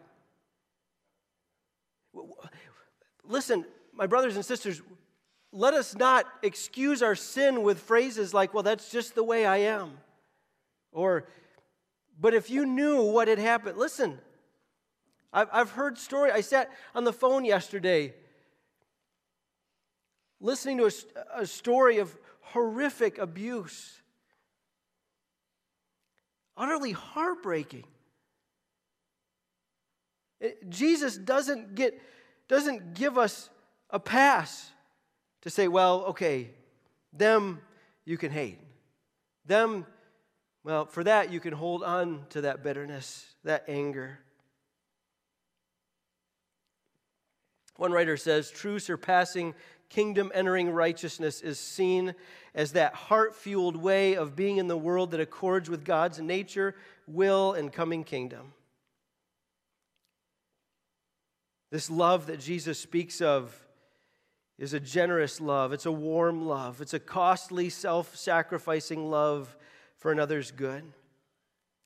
Listen, 3.25 3.65
my 3.93 4.07
brothers 4.07 4.37
and 4.37 4.45
sisters, 4.45 4.81
let 5.51 5.75
us 5.75 5.97
not 5.97 6.25
excuse 6.45 7.03
our 7.03 7.17
sin 7.17 7.65
with 7.65 7.81
phrases 7.81 8.33
like, 8.33 8.55
well, 8.55 8.63
that's 8.63 8.93
just 8.93 9.17
the 9.17 9.25
way 9.25 9.45
I 9.45 9.57
am. 9.57 9.99
Or, 10.93 11.27
but 12.21 12.33
if 12.33 12.49
you 12.49 12.65
knew 12.65 13.03
what 13.03 13.27
had 13.27 13.41
happened, 13.41 13.77
listen, 13.77 14.21
I've, 15.33 15.49
I've 15.53 15.71
heard 15.71 15.99
story. 15.99 16.31
I 16.31 16.41
sat 16.41 16.71
on 16.95 17.05
the 17.05 17.13
phone 17.13 17.45
yesterday 17.45 18.15
listening 20.41 20.79
to 20.79 20.87
a, 20.87 21.43
a 21.43 21.47
story 21.47 21.99
of 21.99 22.17
horrific 22.41 23.19
abuse. 23.19 24.01
Utterly 26.57 26.93
heartbreaking. 26.93 27.85
It, 30.41 30.69
Jesus 30.69 31.17
doesn't 31.17 31.75
get 31.75 32.01
doesn't 32.49 32.95
give 32.95 33.17
us 33.17 33.49
a 33.89 33.99
pass 33.99 34.71
to 35.43 35.49
say, 35.49 35.69
well, 35.69 36.05
okay, 36.07 36.51
them 37.13 37.61
you 38.05 38.19
can 38.19 38.31
hate. 38.31 38.59
Them, 39.47 39.87
well, 40.65 40.85
for 40.85 41.03
that 41.05 41.33
you 41.33 41.41
can 41.41 41.55
hold 41.55 41.83
on 41.83 42.27
to 42.31 42.43
that 42.43 42.63
bitterness, 42.63 43.25
that 43.45 43.65
anger. 43.69 44.19
One 47.77 47.93
writer 47.93 48.17
says, 48.17 48.51
true 48.51 48.79
surpassing 48.79 49.55
kingdom 49.89 50.33
entering 50.35 50.71
righteousness 50.71 51.41
is 51.41 51.59
seen 51.59 52.15
as 52.55 52.73
that 52.73 52.95
heart 52.95 53.35
fueled 53.35 53.77
way 53.77 54.15
of 54.15 54.35
being 54.35 54.57
in 54.57 54.69
the 54.69 54.77
world 54.77 55.11
that 55.11 55.21
accords 55.21 55.69
with 55.69 55.85
God's 55.85 56.19
nature, 56.19 56.75
will, 57.07 57.53
and 57.53 57.73
coming 57.73 58.05
kingdom. 58.05 58.53
This 61.71 61.89
love 61.89 62.27
that 62.27 62.41
Jesus 62.41 62.79
speaks 62.79 63.21
of 63.21 63.59
is 64.59 64.75
a 64.75 64.81
generous 64.81 65.41
love, 65.41 65.73
it's 65.73 65.87
a 65.87 65.93
warm 65.93 66.47
love, 66.47 66.81
it's 66.81 66.95
a 66.95 67.01
costly, 67.01 67.71
self 67.71 68.15
sacrificing 68.15 69.11
love 69.11 69.57
for 69.97 70.13
another's 70.13 70.51
good. 70.51 70.85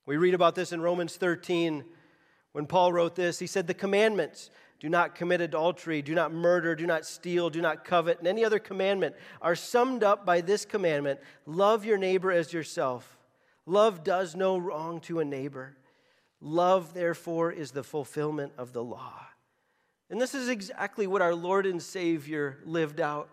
We 0.04 0.16
read 0.16 0.34
about 0.34 0.54
this 0.54 0.72
in 0.72 0.80
Romans 0.80 1.16
13 1.16 1.84
when 2.52 2.66
Paul 2.66 2.92
wrote 2.92 3.14
this. 3.14 3.38
He 3.38 3.46
said, 3.46 3.66
The 3.66 3.74
commandments 3.74 4.50
do 4.78 4.88
not 4.88 5.14
commit 5.14 5.40
adultery, 5.40 6.02
do 6.02 6.14
not 6.14 6.32
murder, 6.32 6.74
do 6.74 6.86
not 6.86 7.06
steal, 7.06 7.48
do 7.48 7.62
not 7.62 7.84
covet, 7.84 8.18
and 8.18 8.28
any 8.28 8.44
other 8.44 8.58
commandment 8.58 9.14
are 9.40 9.54
summed 9.54 10.04
up 10.04 10.26
by 10.26 10.40
this 10.40 10.64
commandment 10.64 11.20
love 11.46 11.84
your 11.84 11.98
neighbor 11.98 12.30
as 12.30 12.52
yourself. 12.52 13.16
Love 13.64 14.04
does 14.04 14.36
no 14.36 14.56
wrong 14.56 15.00
to 15.00 15.18
a 15.18 15.24
neighbor. 15.24 15.76
Love, 16.40 16.94
therefore, 16.94 17.50
is 17.50 17.70
the 17.72 17.82
fulfillment 17.82 18.52
of 18.58 18.72
the 18.72 18.84
law. 18.84 19.26
And 20.10 20.20
this 20.20 20.34
is 20.34 20.48
exactly 20.48 21.06
what 21.06 21.22
our 21.22 21.34
Lord 21.34 21.66
and 21.66 21.82
Savior 21.82 22.58
lived 22.64 23.00
out. 23.00 23.28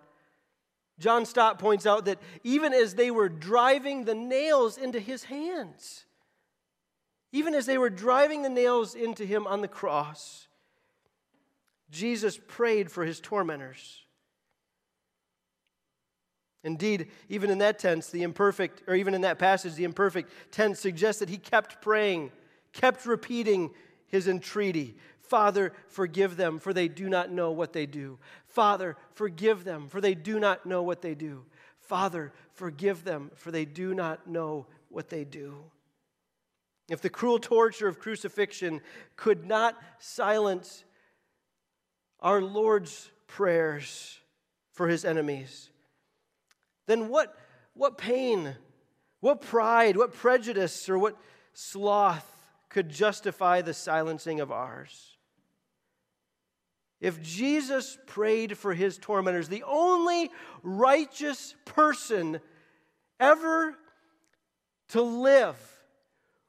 John 0.98 1.26
Stott 1.26 1.60
points 1.60 1.86
out 1.86 2.06
that 2.06 2.20
even 2.44 2.74
as 2.74 2.96
they 2.96 3.12
were 3.12 3.30
driving 3.30 4.06
the 4.06 4.16
nails 4.16 4.78
into 4.78 5.00
his 5.00 5.26
hands, 5.26 6.06
even 7.32 7.54
as 7.54 7.66
they 7.66 7.78
were 7.78 7.90
driving 7.90 8.42
the 8.42 8.50
nails 8.50 8.96
into 8.96 9.26
him 9.26 9.46
on 9.46 9.62
the 9.62 9.68
cross, 9.68 10.48
Jesus 11.94 12.38
prayed 12.48 12.92
for 12.92 13.06
his 13.06 13.20
tormentors. 13.22 14.02
Indeed, 16.64 17.08
even 17.30 17.50
in 17.50 17.60
that 17.60 17.78
tense, 17.78 18.10
the 18.10 18.24
imperfect, 18.24 18.84
or 18.88 18.96
even 18.96 19.14
in 19.14 19.22
that 19.22 19.38
passage, 19.38 19.76
the 19.76 19.84
imperfect 19.84 20.32
tense 20.52 20.80
suggests 20.80 21.20
that 21.20 21.30
he 21.30 21.38
kept 21.38 21.82
praying, 21.82 22.32
kept 22.72 23.06
repeating 23.06 23.72
his 24.08 24.28
entreaty 24.28 24.96
Father, 25.24 25.74
forgive 25.88 26.36
them, 26.36 26.60
for 26.60 26.74
they 26.74 26.88
do 26.88 27.10
not 27.10 27.32
know 27.32 27.50
what 27.50 27.74
they 27.74 27.86
do. 27.86 28.20
Father, 28.46 28.98
forgive 29.14 29.64
them, 29.64 29.88
for 29.88 30.02
they 30.02 30.14
do 30.14 30.40
not 30.40 30.66
know 30.66 30.84
what 30.84 31.02
they 31.02 31.16
do. 31.16 31.46
Father, 31.80 32.34
forgive 32.52 33.04
them, 33.04 33.32
for 33.34 33.50
they 33.50 33.66
do 33.66 33.96
not 33.96 34.28
know 34.28 34.68
what 34.90 35.10
they 35.10 35.24
do. 35.24 35.64
If 36.90 37.02
the 37.02 37.10
cruel 37.10 37.40
torture 37.40 37.88
of 37.88 38.00
crucifixion 38.00 38.82
could 39.16 39.46
not 39.46 39.82
silence 39.98 40.84
our 42.24 42.42
Lord's 42.42 43.12
prayers 43.28 44.18
for 44.72 44.88
his 44.88 45.06
enemies, 45.06 45.70
then 46.88 47.10
what, 47.10 47.36
what 47.74 47.98
pain, 47.98 48.56
what 49.20 49.42
pride, 49.42 49.98
what 49.98 50.14
prejudice, 50.14 50.90
or 50.90 50.98
what 50.98 51.18
sloth 51.54 52.28
could 52.70 52.90
justify 52.90 53.62
the 53.62 53.74
silencing 53.74 54.40
of 54.40 54.52
ours? 54.52 55.18
If 57.00 57.22
Jesus 57.22 57.98
prayed 58.08 58.58
for 58.58 58.74
his 58.74 58.98
tormentors, 58.98 59.50
the 59.50 59.64
only 59.64 60.32
righteous 60.64 61.54
person 61.66 62.40
ever 63.20 63.76
to 64.90 65.02
live 65.02 65.58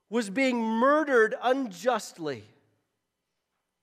was 0.09 0.31
being 0.31 0.63
murdered 0.63 1.35
unjustly, 1.43 2.45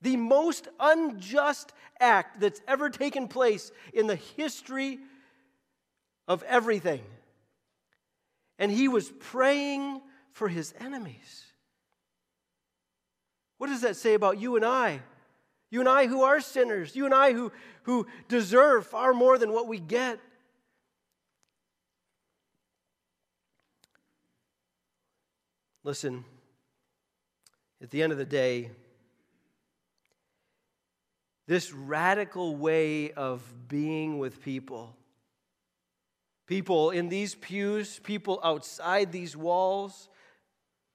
the 0.01 0.17
most 0.17 0.67
unjust 0.79 1.73
act 1.99 2.39
that's 2.39 2.61
ever 2.67 2.89
taken 2.89 3.27
place 3.27 3.71
in 3.93 4.07
the 4.07 4.15
history 4.15 4.99
of 6.27 6.43
everything. 6.43 7.01
And 8.57 8.71
he 8.71 8.87
was 8.87 9.11
praying 9.19 10.01
for 10.31 10.47
his 10.47 10.73
enemies. 10.79 11.45
What 13.57 13.67
does 13.67 13.81
that 13.81 13.95
say 13.95 14.13
about 14.13 14.39
you 14.39 14.55
and 14.55 14.65
I? 14.65 15.01
You 15.69 15.79
and 15.79 15.89
I 15.89 16.07
who 16.07 16.23
are 16.23 16.41
sinners, 16.41 16.95
you 16.95 17.05
and 17.05 17.13
I 17.13 17.33
who, 17.33 17.51
who 17.83 18.07
deserve 18.27 18.87
far 18.87 19.13
more 19.13 19.37
than 19.37 19.53
what 19.53 19.67
we 19.67 19.79
get. 19.79 20.19
Listen, 25.83 26.23
at 27.81 27.89
the 27.89 28.03
end 28.03 28.11
of 28.11 28.17
the 28.17 28.25
day, 28.25 28.71
this 31.47 31.73
radical 31.73 32.55
way 32.55 33.11
of 33.11 33.41
being 33.67 34.19
with 34.19 34.41
people, 34.41 34.95
people 36.47 36.91
in 36.91 37.09
these 37.09 37.35
pews, 37.35 37.99
people 37.99 38.39
outside 38.43 39.11
these 39.11 39.35
walls, 39.35 40.09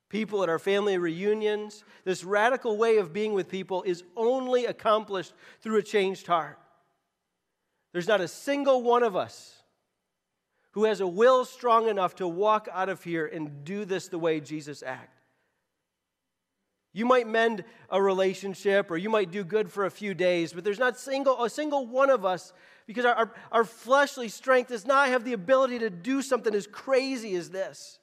people 0.09 0.43
at 0.43 0.49
our 0.49 0.59
family 0.59 0.99
reunions, 0.99 1.85
this 2.05 2.25
radical 2.25 2.77
way 2.77 2.99
of 2.99 3.13
being 3.13 3.33
with 3.33 3.49
people 3.49 3.83
is 3.83 4.05
only 4.17 4.67
accomplished 4.67 5.33
through 5.61 5.79
a 5.79 5.83
changed 5.83 6.27
heart. 6.27 6.59
There's 7.93 8.09
not 8.09 8.21
a 8.21 8.29
single 8.29 8.83
one 8.83 9.03
of 9.03 9.17
us 9.17 9.63
who 10.73 10.85
has 10.85 11.01
a 11.01 11.07
will 11.07 11.47
strong 11.47 11.89
enough 11.89 12.17
to 12.17 12.29
walk 12.29 12.69
out 12.71 12.91
of 12.91 13.03
here 13.03 13.27
and 13.27 13.65
do 13.65 13.87
this 13.87 14.09
the 14.09 14.19
way 14.19 14.41
Jesus 14.41 14.83
acted. 14.83 15.16
You 16.97 17.05
might 17.05 17.29
mend 17.29 17.63
a 17.91 18.01
relationship 18.01 18.91
or 18.91 18.97
you 18.97 19.11
might 19.11 19.31
do 19.31 19.45
good 19.45 19.71
for 19.71 19.85
a 19.85 19.91
few 19.91 20.15
days, 20.15 20.55
but 20.55 20.65
there's 20.65 20.79
not 20.79 20.99
single, 20.99 21.45
a 21.45 21.51
single 21.51 21.87
one 21.87 22.09
of 22.09 22.25
us 22.25 22.55
because 22.87 23.05
our, 23.05 23.15
our, 23.15 23.35
our 23.53 23.65
fleshly 23.65 24.31
strength 24.31 24.69
does 24.69 24.87
not 24.87 25.11
have 25.11 25.23
the 25.23 25.35
ability 25.35 25.79
to 25.81 25.91
do 25.91 26.23
something 26.23 26.55
as 26.55 26.67
crazy 26.67 27.37
as 27.37 27.51
this 27.51 27.99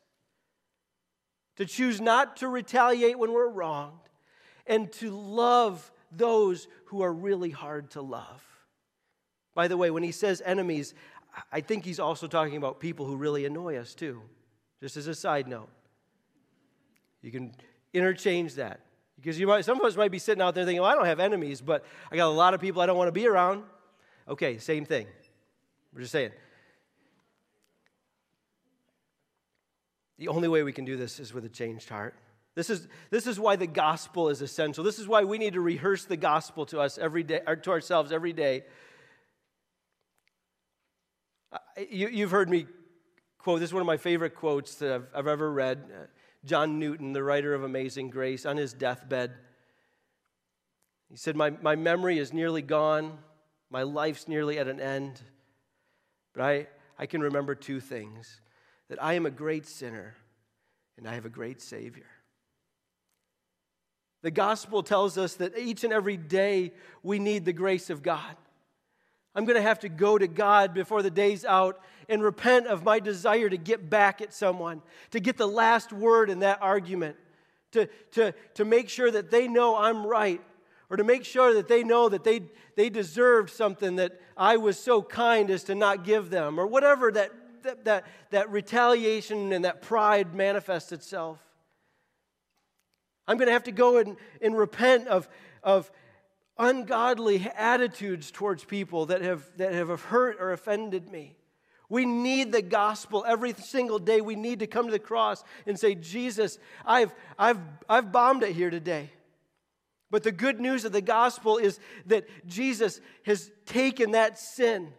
to 1.56 1.66
choose 1.66 2.00
not 2.00 2.38
to 2.38 2.48
retaliate 2.48 3.18
when 3.18 3.34
we're 3.34 3.50
wronged, 3.50 3.98
and 4.68 4.92
to 4.92 5.10
love 5.10 5.92
those 6.12 6.68
who 6.86 7.02
are 7.02 7.12
really 7.12 7.50
hard 7.50 7.90
to 7.92 8.02
love. 8.04 8.44
By 9.56 9.68
the 9.68 9.78
way, 9.78 9.90
when 9.90 10.04
he 10.04 10.12
says 10.12 10.40
enemies, 10.46 10.94
I 11.52 11.62
think 11.62 11.84
he's 11.84 12.00
also 12.00 12.28
talking 12.28 12.58
about 12.58 12.80
people 12.80 13.08
who 13.08 13.18
really 13.18 13.46
annoy 13.46 13.78
us 13.78 13.96
too, 13.96 14.22
just 14.80 14.98
as 14.98 15.08
a 15.08 15.16
side 15.16 15.48
note. 15.48 15.70
You 17.24 17.32
can 17.32 17.54
interchange 17.94 18.56
that. 18.56 18.80
Because 19.16 19.40
you 19.40 19.48
might, 19.48 19.64
some 19.64 19.80
of 19.80 19.86
us 19.86 19.96
might 19.96 20.12
be 20.12 20.20
sitting 20.20 20.42
out 20.42 20.56
there 20.56 20.66
thinking, 20.66 20.82
well, 20.82 20.92
I 20.92 20.96
don't 20.96 21.06
have 21.06 21.20
enemies, 21.20 21.62
but 21.62 21.86
I 22.12 22.18
got 22.18 22.28
a 22.28 22.36
lot 22.36 22.54
of 22.54 22.60
people 22.60 22.82
I 22.82 22.86
don't 22.86 22.98
want 22.98 23.08
to 23.08 23.14
be 23.14 23.28
around. 23.28 23.64
Okay, 24.28 24.58
same 24.58 24.86
thing. 24.86 25.08
We're 25.94 26.02
just 26.02 26.12
saying. 26.12 26.32
The 30.18 30.28
only 30.28 30.48
way 30.48 30.64
we 30.64 30.74
can 30.74 30.86
do 30.86 30.98
this 30.98 31.20
is 31.20 31.34
with 31.34 31.46
a 31.46 31.50
changed 31.50 31.90
heart. 31.90 32.16
This 32.56 32.70
is, 32.70 32.88
this 33.10 33.26
is 33.26 33.40
why 33.40 33.56
the 33.56 33.68
gospel 33.68 34.30
is 34.30 34.42
essential. 34.42 34.84
This 34.84 35.00
is 35.00 35.08
why 35.08 35.24
we 35.24 35.38
need 35.38 35.54
to 35.54 35.62
rehearse 35.62 36.06
the 36.06 36.18
gospel 36.18 36.66
to 36.68 36.80
us 36.80 36.98
every 36.98 37.24
day, 37.24 37.42
or 37.48 37.56
to 37.56 37.72
ourselves 37.72 38.12
every 38.12 38.34
day. 38.34 38.64
You, 41.90 42.10
you've 42.10 42.32
heard 42.32 42.50
me 42.50 42.68
quote, 43.44 43.60
this 43.60 43.70
is 43.70 43.74
one 43.74 43.82
of 43.82 43.88
my 43.88 43.98
favorite 43.98 44.36
quotes 44.36 44.76
that 44.76 44.94
I've, 44.94 45.08
I've 45.14 45.28
ever 45.28 45.52
read. 45.52 45.80
John 46.46 46.80
Newton, 46.80 47.14
the 47.14 47.24
writer 47.24 47.54
of 47.54 47.64
Amazing 47.64 48.10
Grace, 48.10 48.46
on 48.46 48.58
his 48.58 48.74
deathbed. 48.74 49.32
He 51.10 51.18
said, 51.18 51.36
My, 51.36 51.52
my 51.52 51.76
memory 51.76 52.18
is 52.18 52.34
nearly 52.34 52.62
gone, 52.62 53.18
my 53.70 53.84
life's 53.84 54.28
nearly 54.28 54.60
at 54.60 54.68
an 54.68 54.80
end, 54.80 55.22
but 56.34 56.44
I, 56.44 56.68
I 56.98 57.06
can 57.06 57.22
remember 57.22 57.56
two 57.56 57.80
things 57.80 58.42
that 58.90 59.02
I 59.02 59.14
am 59.14 59.26
a 59.26 59.32
great 59.32 59.66
sinner 59.66 60.16
and 60.98 61.08
I 61.08 61.16
have 61.16 61.26
a 61.26 61.30
great 61.30 61.62
Savior. 61.62 62.06
The 64.22 64.32
gospel 64.32 64.84
tells 64.84 65.18
us 65.18 65.36
that 65.36 65.58
each 65.58 65.84
and 65.84 65.92
every 65.92 66.18
day 66.18 66.74
we 67.04 67.20
need 67.20 67.46
the 67.46 67.54
grace 67.54 67.90
of 67.90 68.04
God. 68.04 68.36
I'm 69.36 69.46
going 69.46 69.56
to 69.56 69.62
have 69.62 69.80
to 69.80 69.90
go 69.90 70.18
to 70.18 70.28
God 70.28 70.74
before 70.74 71.02
the 71.02 71.10
day's 71.12 71.44
out 71.44 71.80
and 72.08 72.22
repent 72.22 72.68
of 72.68 72.84
my 72.84 73.00
desire 73.00 73.50
to 73.50 73.58
get 73.58 73.90
back 73.90 74.22
at 74.22 74.34
someone, 74.34 74.82
to 75.12 75.20
get 75.20 75.38
the 75.38 75.48
last 75.48 75.92
word 75.92 76.30
in 76.30 76.40
that 76.40 76.62
argument, 76.62 77.16
to, 77.72 77.88
to, 78.12 78.34
to 78.54 78.66
make 78.66 78.90
sure 78.90 79.10
that 79.10 79.32
they 79.32 79.48
know 79.48 79.76
I'm 79.76 80.06
right, 80.06 80.42
or 80.90 80.98
to 80.98 81.04
make 81.04 81.26
sure 81.26 81.54
that 81.56 81.68
they 81.68 81.84
know 81.84 82.10
that 82.10 82.24
they, 82.24 82.42
they 82.76 82.90
deserved 82.90 83.50
something 83.50 83.96
that 83.96 84.20
I 84.38 84.58
was 84.58 84.78
so 84.78 85.02
kind 85.02 85.50
as 85.50 85.64
to 85.66 85.76
not 85.76 86.04
give 86.04 86.30
them, 86.30 86.60
or 86.60 86.68
whatever 86.68 87.12
that 87.14 87.32
that, 87.64 87.86
that, 87.86 88.06
that 88.30 88.50
retaliation 88.50 89.52
and 89.52 89.66
that 89.66 89.82
pride 89.82 90.34
manifests 90.36 90.92
itself. 90.92 91.40
I'm 93.28 93.38
going 93.38 93.48
to 93.48 93.54
have 93.54 93.64
to 93.64 93.72
go 93.72 93.98
and, 93.98 94.18
and 94.42 94.58
repent 94.58 95.08
of, 95.08 95.28
of 95.64 95.90
ungodly 96.58 97.50
attitudes 97.56 98.32
towards 98.32 98.64
people 98.64 99.08
that 99.08 99.22
have, 99.22 99.44
that 99.58 99.74
have 99.74 100.02
hurt 100.02 100.38
or 100.40 100.52
offended 100.52 101.10
me. 101.10 101.36
We 101.90 102.06
need 102.06 102.52
the 102.52 102.62
gospel 102.62 103.24
every 103.28 103.54
single 103.54 104.00
day. 104.00 104.22
We 104.22 104.36
need 104.36 104.60
to 104.60 104.68
come 104.68 104.86
to 104.86 104.92
the 104.92 105.00
cross 105.00 105.44
and 105.68 105.80
say, 105.80 105.96
Jesus, 105.96 106.58
I've, 106.86 107.14
I've, 107.38 107.60
I've 107.90 108.12
bombed 108.12 108.44
it 108.44 108.56
here 108.56 108.70
today. 108.70 109.12
But 110.10 110.24
the 110.24 110.32
good 110.32 110.60
news 110.60 110.86
of 110.86 110.92
the 110.92 111.02
gospel 111.02 111.58
is 111.58 111.80
that 112.06 112.28
Jesus 112.48 113.02
has 113.26 113.52
taken 113.66 114.12
that 114.12 114.40
sin 114.40 114.94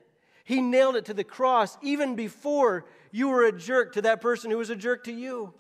he 0.45 0.61
nailed 0.61 0.97
it 0.97 1.07
to 1.07 1.15
the 1.15 1.25
cross 1.25 1.77
even 1.83 2.15
before 2.15 2.85
you 3.11 3.29
were 3.29 3.47
a 3.47 3.53
jerk 3.53 3.95
to 3.95 4.03
that 4.03 4.21
person 4.21 4.51
who 4.51 4.59
was 4.59 4.71
a 4.71 4.77
jerk 4.77 5.05
to 5.05 5.13
you. 5.13 5.55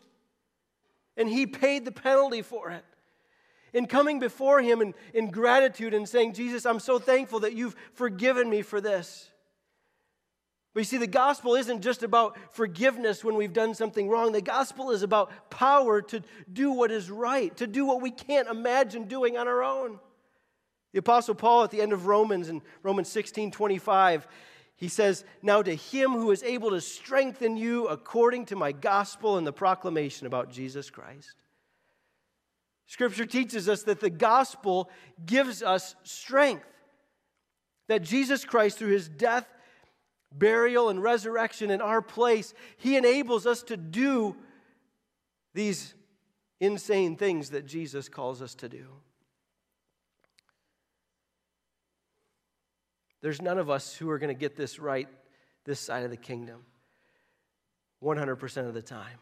And 1.16 1.28
He 1.28 1.46
paid 1.46 1.84
the 1.84 1.92
penalty 1.92 2.42
for 2.42 2.70
it. 2.70 2.84
In 3.74 3.86
coming 3.86 4.20
before 4.20 4.62
Him 4.62 4.80
in, 4.80 4.94
in 5.12 5.30
gratitude 5.30 5.92
and 5.92 6.08
saying, 6.08 6.32
Jesus, 6.32 6.64
I'm 6.64 6.80
so 6.80 6.98
thankful 6.98 7.40
that 7.40 7.52
you've 7.52 7.76
forgiven 7.92 8.48
me 8.48 8.62
for 8.62 8.80
this. 8.80 9.28
But 10.72 10.80
you 10.80 10.84
see, 10.84 10.98
the 10.98 11.06
gospel 11.06 11.54
isn't 11.54 11.82
just 11.82 12.02
about 12.02 12.36
forgiveness 12.52 13.22
when 13.22 13.36
we've 13.36 13.52
done 13.52 13.74
something 13.74 14.08
wrong. 14.08 14.32
The 14.32 14.40
gospel 14.40 14.90
is 14.90 15.02
about 15.02 15.50
power 15.50 16.02
to 16.02 16.22
do 16.52 16.72
what 16.72 16.90
is 16.90 17.10
right, 17.10 17.56
to 17.58 17.66
do 17.66 17.84
what 17.86 18.00
we 18.00 18.10
can't 18.10 18.48
imagine 18.48 19.04
doing 19.04 19.36
on 19.36 19.46
our 19.46 19.62
own. 19.62 20.00
The 20.92 20.98
Apostle 20.98 21.34
Paul 21.34 21.64
at 21.64 21.70
the 21.70 21.80
end 21.80 21.92
of 21.92 22.06
Romans, 22.06 22.48
in 22.48 22.62
Romans 22.82 23.08
16 23.08 23.50
25, 23.52 24.26
he 24.76 24.88
says, 24.88 25.24
Now 25.42 25.62
to 25.62 25.74
him 25.74 26.12
who 26.12 26.32
is 26.32 26.42
able 26.42 26.70
to 26.70 26.80
strengthen 26.80 27.56
you 27.56 27.86
according 27.86 28.46
to 28.46 28.56
my 28.56 28.72
gospel 28.72 29.38
and 29.38 29.46
the 29.46 29.52
proclamation 29.52 30.26
about 30.26 30.50
Jesus 30.50 30.90
Christ. 30.90 31.34
Scripture 32.86 33.26
teaches 33.26 33.68
us 33.68 33.82
that 33.84 34.00
the 34.00 34.10
gospel 34.10 34.90
gives 35.24 35.62
us 35.62 35.94
strength. 36.02 36.66
That 37.88 38.02
Jesus 38.02 38.44
Christ, 38.44 38.78
through 38.78 38.92
his 38.92 39.08
death, 39.08 39.46
burial, 40.32 40.88
and 40.88 41.02
resurrection 41.02 41.70
in 41.70 41.80
our 41.80 42.02
place, 42.02 42.54
he 42.76 42.96
enables 42.96 43.46
us 43.46 43.62
to 43.64 43.76
do 43.76 44.36
these 45.54 45.94
insane 46.60 47.16
things 47.16 47.50
that 47.50 47.66
Jesus 47.66 48.08
calls 48.08 48.42
us 48.42 48.54
to 48.56 48.68
do. 48.68 48.86
There's 53.20 53.40
none 53.40 53.58
of 53.58 53.70
us 53.70 53.94
who 53.94 54.10
are 54.10 54.18
going 54.18 54.34
to 54.34 54.38
get 54.38 54.56
this 54.56 54.78
right 54.78 55.08
this 55.64 55.80
side 55.80 56.04
of 56.04 56.10
the 56.10 56.16
kingdom 56.16 56.60
100% 58.02 58.68
of 58.68 58.74
the 58.74 58.82
time. 58.82 59.18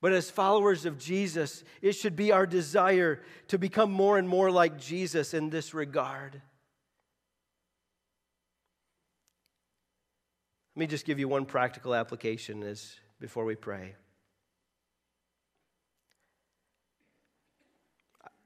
But 0.00 0.12
as 0.12 0.30
followers 0.30 0.86
of 0.86 0.98
Jesus, 0.98 1.62
it 1.82 1.92
should 1.92 2.16
be 2.16 2.32
our 2.32 2.46
desire 2.46 3.20
to 3.48 3.58
become 3.58 3.92
more 3.92 4.16
and 4.16 4.26
more 4.26 4.50
like 4.50 4.78
Jesus 4.78 5.34
in 5.34 5.50
this 5.50 5.74
regard. 5.74 6.40
Let 10.74 10.80
me 10.80 10.86
just 10.86 11.04
give 11.04 11.18
you 11.18 11.28
one 11.28 11.44
practical 11.44 11.94
application 11.94 12.62
as, 12.62 12.94
before 13.20 13.44
we 13.44 13.56
pray. 13.56 13.94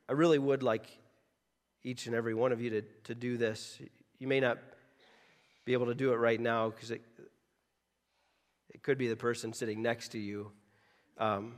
I 0.09 0.12
really 0.12 0.38
would 0.38 0.62
like 0.62 0.87
each 1.85 2.07
and 2.07 2.17
every 2.17 2.35
one 2.35 2.51
of 2.51 2.61
you 2.61 2.71
to, 2.71 2.83
to 3.05 3.14
do 3.14 3.37
this. 3.37 3.79
You 4.19 4.27
may 4.27 4.40
not 4.40 4.59
be 5.64 5.73
able 5.73 5.87
to 5.87 5.95
do 5.95 6.12
it 6.12 6.17
right 6.17 6.40
now 6.40 6.71
because 6.71 6.90
it, 6.90 7.03
it 8.71 8.83
could 8.83 8.99
be 8.99 9.07
the 9.07 9.17
person 9.17 9.53
sitting 9.53 9.81
next 9.81 10.09
to 10.09 10.19
you. 10.19 10.51
Um, 11.18 11.55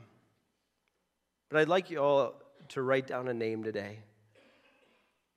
but 1.48 1.60
I'd 1.60 1.68
like 1.68 1.90
you 1.90 1.98
all 1.98 2.34
to 2.68 2.82
write 2.82 3.06
down 3.06 3.28
a 3.28 3.34
name 3.34 3.62
today. 3.62 4.00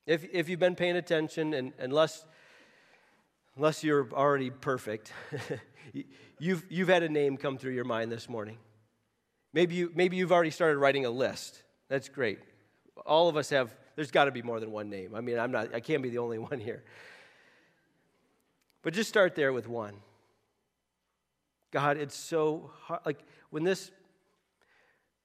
If, 0.05 0.25
if 0.33 0.49
you've 0.49 0.59
been 0.59 0.75
paying 0.75 0.95
attention, 0.95 1.53
and 1.53 1.71
unless, 1.77 2.25
unless 3.55 3.83
you're 3.83 4.11
already 4.11 4.49
perfect, 4.49 5.13
you've, 6.39 6.65
you've 6.69 6.87
had 6.87 7.03
a 7.03 7.09
name 7.09 7.37
come 7.37 7.57
through 7.57 7.73
your 7.73 7.85
mind 7.85 8.11
this 8.11 8.27
morning. 8.27 8.57
Maybe, 9.53 9.75
you, 9.75 9.91
maybe 9.93 10.17
you've 10.17 10.31
already 10.31 10.49
started 10.49 10.77
writing 10.77 11.05
a 11.05 11.09
list. 11.09 11.61
That's 11.89 12.09
great. 12.09 12.39
All 13.05 13.29
of 13.29 13.37
us 13.37 13.49
have, 13.51 13.75
there's 13.95 14.11
got 14.11 14.25
to 14.25 14.31
be 14.31 14.41
more 14.41 14.59
than 14.59 14.71
one 14.71 14.89
name. 14.89 15.15
I 15.15 15.21
mean, 15.21 15.39
I'm 15.39 15.51
not, 15.51 15.73
I 15.73 15.79
can't 15.79 16.01
be 16.01 16.09
the 16.09 16.17
only 16.17 16.37
one 16.39 16.59
here. 16.59 16.83
But 18.81 18.93
just 18.93 19.09
start 19.09 19.35
there 19.35 19.53
with 19.53 19.67
one. 19.67 19.95
God, 21.71 21.97
it's 21.97 22.15
so 22.15 22.71
hard. 22.81 23.01
Like 23.05 23.19
when 23.49 23.63
this, 23.63 23.91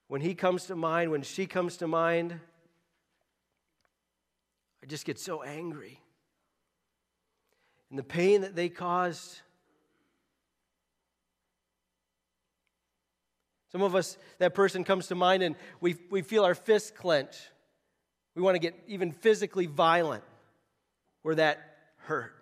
when 0.09 0.21
he 0.21 0.35
comes 0.35 0.67
to 0.67 0.77
mind, 0.77 1.11
when 1.11 1.23
she 1.23 1.47
comes 1.47 1.77
to 1.79 1.87
mind, 1.87 2.39
I 4.83 4.87
just 4.87 5.07
get 5.07 5.19
so 5.19 5.43
angry. 5.43 6.01
And 7.91 7.99
the 7.99 8.03
pain 8.03 8.43
that 8.43 8.55
they 8.55 8.69
caused. 8.69 9.41
Some 13.73 13.83
of 13.83 13.95
us, 13.95 14.19
that 14.39 14.55
person 14.55 14.85
comes 14.85 15.09
to 15.09 15.15
mind 15.15 15.43
and 15.43 15.57
we, 15.81 15.97
we 16.11 16.23
feel 16.23 16.45
our 16.45 16.55
fists 16.55 16.91
clench. 16.91 17.35
We 18.35 18.43
want 18.43 18.57
to 18.57 18.59
get 18.59 18.75
even 18.87 19.11
physically 19.11 19.67
violent 19.67 20.25
where 21.23 21.35
that 21.37 21.77
hurt. 21.97 22.35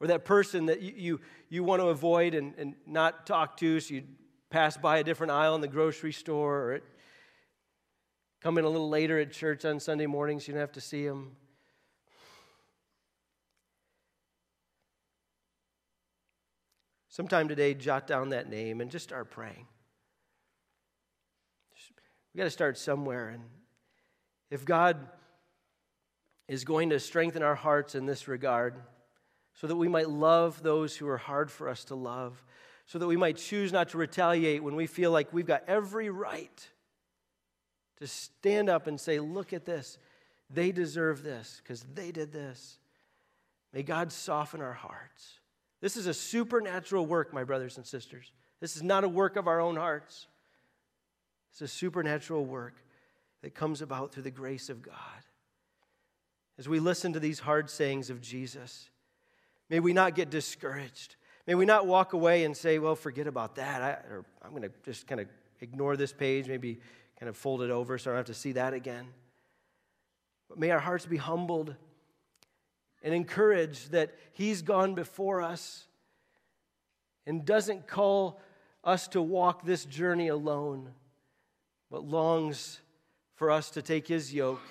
Or 0.00 0.06
that 0.06 0.24
person 0.24 0.66
that 0.66 0.80
you, 0.80 0.92
you, 0.96 1.20
you 1.48 1.64
want 1.64 1.80
to 1.82 1.88
avoid 1.88 2.34
and, 2.34 2.54
and 2.56 2.74
not 2.86 3.26
talk 3.26 3.56
to, 3.58 3.80
so 3.80 3.94
you 3.94 4.04
pass 4.50 4.76
by 4.76 4.98
a 4.98 5.04
different 5.04 5.30
aisle 5.32 5.54
in 5.54 5.60
the 5.60 5.68
grocery 5.68 6.12
store 6.12 6.72
or 6.72 6.80
come 8.40 8.58
in 8.58 8.64
a 8.64 8.68
little 8.68 8.88
later 8.88 9.18
at 9.18 9.32
church 9.32 9.64
on 9.64 9.80
Sunday 9.80 10.06
mornings, 10.06 10.46
you 10.46 10.54
don't 10.54 10.60
have 10.60 10.72
to 10.72 10.80
see 10.80 11.06
them. 11.06 11.36
Sometime 17.08 17.48
today, 17.48 17.74
jot 17.74 18.06
down 18.06 18.30
that 18.30 18.50
name 18.50 18.80
and 18.80 18.90
just 18.90 19.04
start 19.04 19.30
praying. 19.30 19.66
We've 22.32 22.38
got 22.38 22.44
to 22.44 22.50
start 22.50 22.76
somewhere. 22.76 23.28
And 23.28 23.44
if 24.50 24.64
God 24.64 24.98
is 26.48 26.64
going 26.64 26.90
to 26.90 26.98
strengthen 26.98 27.42
our 27.42 27.54
hearts 27.54 27.94
in 27.94 28.06
this 28.06 28.26
regard, 28.26 28.74
so 29.54 29.68
that 29.68 29.76
we 29.76 29.86
might 29.88 30.10
love 30.10 30.62
those 30.62 30.96
who 30.96 31.06
are 31.08 31.16
hard 31.16 31.50
for 31.50 31.68
us 31.68 31.84
to 31.84 31.94
love, 31.94 32.42
so 32.86 32.98
that 32.98 33.06
we 33.06 33.16
might 33.16 33.36
choose 33.36 33.72
not 33.72 33.88
to 33.90 33.98
retaliate 33.98 34.62
when 34.62 34.76
we 34.76 34.86
feel 34.86 35.10
like 35.10 35.32
we've 35.32 35.46
got 35.46 35.64
every 35.66 36.10
right 36.10 36.68
to 37.98 38.06
stand 38.06 38.68
up 38.68 38.86
and 38.86 39.00
say, 39.00 39.20
Look 39.20 39.52
at 39.52 39.64
this. 39.64 39.98
They 40.50 40.72
deserve 40.72 41.22
this 41.22 41.60
because 41.62 41.84
they 41.94 42.12
did 42.12 42.32
this. 42.32 42.78
May 43.72 43.82
God 43.82 44.12
soften 44.12 44.60
our 44.60 44.74
hearts. 44.74 45.40
This 45.80 45.96
is 45.96 46.06
a 46.06 46.14
supernatural 46.14 47.06
work, 47.06 47.32
my 47.32 47.44
brothers 47.44 47.76
and 47.76 47.86
sisters. 47.86 48.30
This 48.60 48.76
is 48.76 48.82
not 48.82 49.04
a 49.04 49.08
work 49.08 49.36
of 49.36 49.48
our 49.48 49.60
own 49.60 49.76
hearts. 49.76 50.26
It's 51.50 51.62
a 51.62 51.68
supernatural 51.68 52.44
work 52.44 52.74
that 53.42 53.54
comes 53.54 53.82
about 53.82 54.12
through 54.12 54.22
the 54.22 54.30
grace 54.30 54.70
of 54.70 54.82
God. 54.82 54.94
As 56.58 56.68
we 56.68 56.78
listen 56.78 57.12
to 57.14 57.20
these 57.20 57.40
hard 57.40 57.68
sayings 57.68 58.10
of 58.10 58.20
Jesus, 58.20 58.88
may 59.68 59.80
we 59.80 59.92
not 59.92 60.14
get 60.14 60.30
discouraged. 60.30 61.16
May 61.46 61.54
we 61.54 61.66
not 61.66 61.86
walk 61.86 62.14
away 62.14 62.44
and 62.44 62.56
say, 62.56 62.78
well, 62.78 62.96
forget 62.96 63.26
about 63.26 63.56
that. 63.56 63.82
I, 63.82 63.90
or 64.10 64.24
I'm 64.42 64.50
going 64.50 64.62
to 64.62 64.72
just 64.84 65.06
kind 65.06 65.20
of 65.20 65.28
ignore 65.60 65.96
this 65.96 66.12
page, 66.12 66.48
maybe 66.48 66.80
kind 67.18 67.28
of 67.28 67.36
fold 67.36 67.62
it 67.62 67.70
over 67.70 67.98
so 67.98 68.10
I 68.10 68.14
don't 68.14 68.18
have 68.18 68.26
to 68.26 68.34
see 68.34 68.52
that 68.52 68.72
again. 68.72 69.06
But 70.48 70.58
may 70.58 70.70
our 70.70 70.78
hearts 70.78 71.06
be 71.06 71.16
humbled 71.16 71.74
and 73.02 73.14
encouraged 73.14 73.92
that 73.92 74.14
He's 74.32 74.62
gone 74.62 74.94
before 74.94 75.42
us 75.42 75.86
and 77.26 77.44
doesn't 77.44 77.86
call 77.86 78.40
us 78.82 79.08
to 79.08 79.20
walk 79.20 79.64
this 79.64 79.84
journey 79.84 80.28
alone, 80.28 80.90
but 81.90 82.04
longs 82.04 82.80
for 83.34 83.50
us 83.50 83.70
to 83.70 83.82
take 83.82 84.08
His 84.08 84.32
yoke 84.32 84.62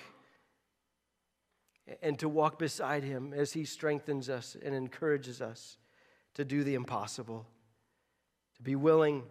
and 2.02 2.18
to 2.18 2.28
walk 2.28 2.58
beside 2.58 3.04
Him 3.04 3.32
as 3.32 3.52
He 3.52 3.64
strengthens 3.64 4.28
us 4.28 4.56
and 4.60 4.74
encourages 4.74 5.40
us 5.40 5.76
to 6.34 6.44
do 6.44 6.64
the 6.64 6.74
impossible, 6.74 7.46
to 8.56 8.62
be 8.62 8.76
willing 8.76 9.22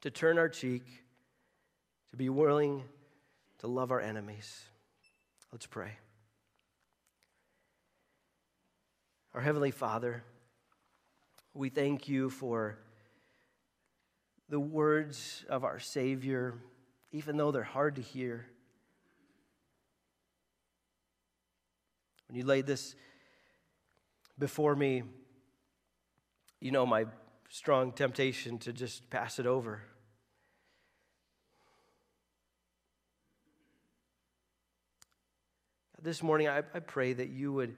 to 0.00 0.10
turn 0.10 0.38
our 0.38 0.48
cheek, 0.48 0.82
to 2.10 2.16
be 2.16 2.28
willing 2.28 2.84
to 3.58 3.66
love 3.66 3.90
our 3.90 4.00
enemies. 4.00 4.62
Let's 5.52 5.66
pray. 5.66 5.92
Our 9.34 9.40
Heavenly 9.40 9.70
Father, 9.70 10.22
we 11.54 11.68
thank 11.68 12.08
you 12.08 12.30
for 12.30 12.78
the 14.48 14.60
words 14.60 15.44
of 15.48 15.64
our 15.64 15.78
Savior, 15.78 16.54
even 17.12 17.36
though 17.36 17.50
they're 17.50 17.62
hard 17.62 17.96
to 17.96 18.02
hear. 18.02 18.46
When 22.28 22.36
you 22.36 22.44
laid 22.44 22.66
this 22.66 22.94
before 24.38 24.76
me, 24.76 25.04
you 26.64 26.70
know 26.70 26.86
my 26.86 27.04
strong 27.50 27.92
temptation 27.92 28.56
to 28.56 28.72
just 28.72 29.10
pass 29.10 29.38
it 29.38 29.44
over. 29.44 29.82
This 36.00 36.22
morning, 36.22 36.48
I, 36.48 36.62
I 36.72 36.80
pray 36.80 37.12
that 37.12 37.28
you 37.28 37.52
would, 37.52 37.76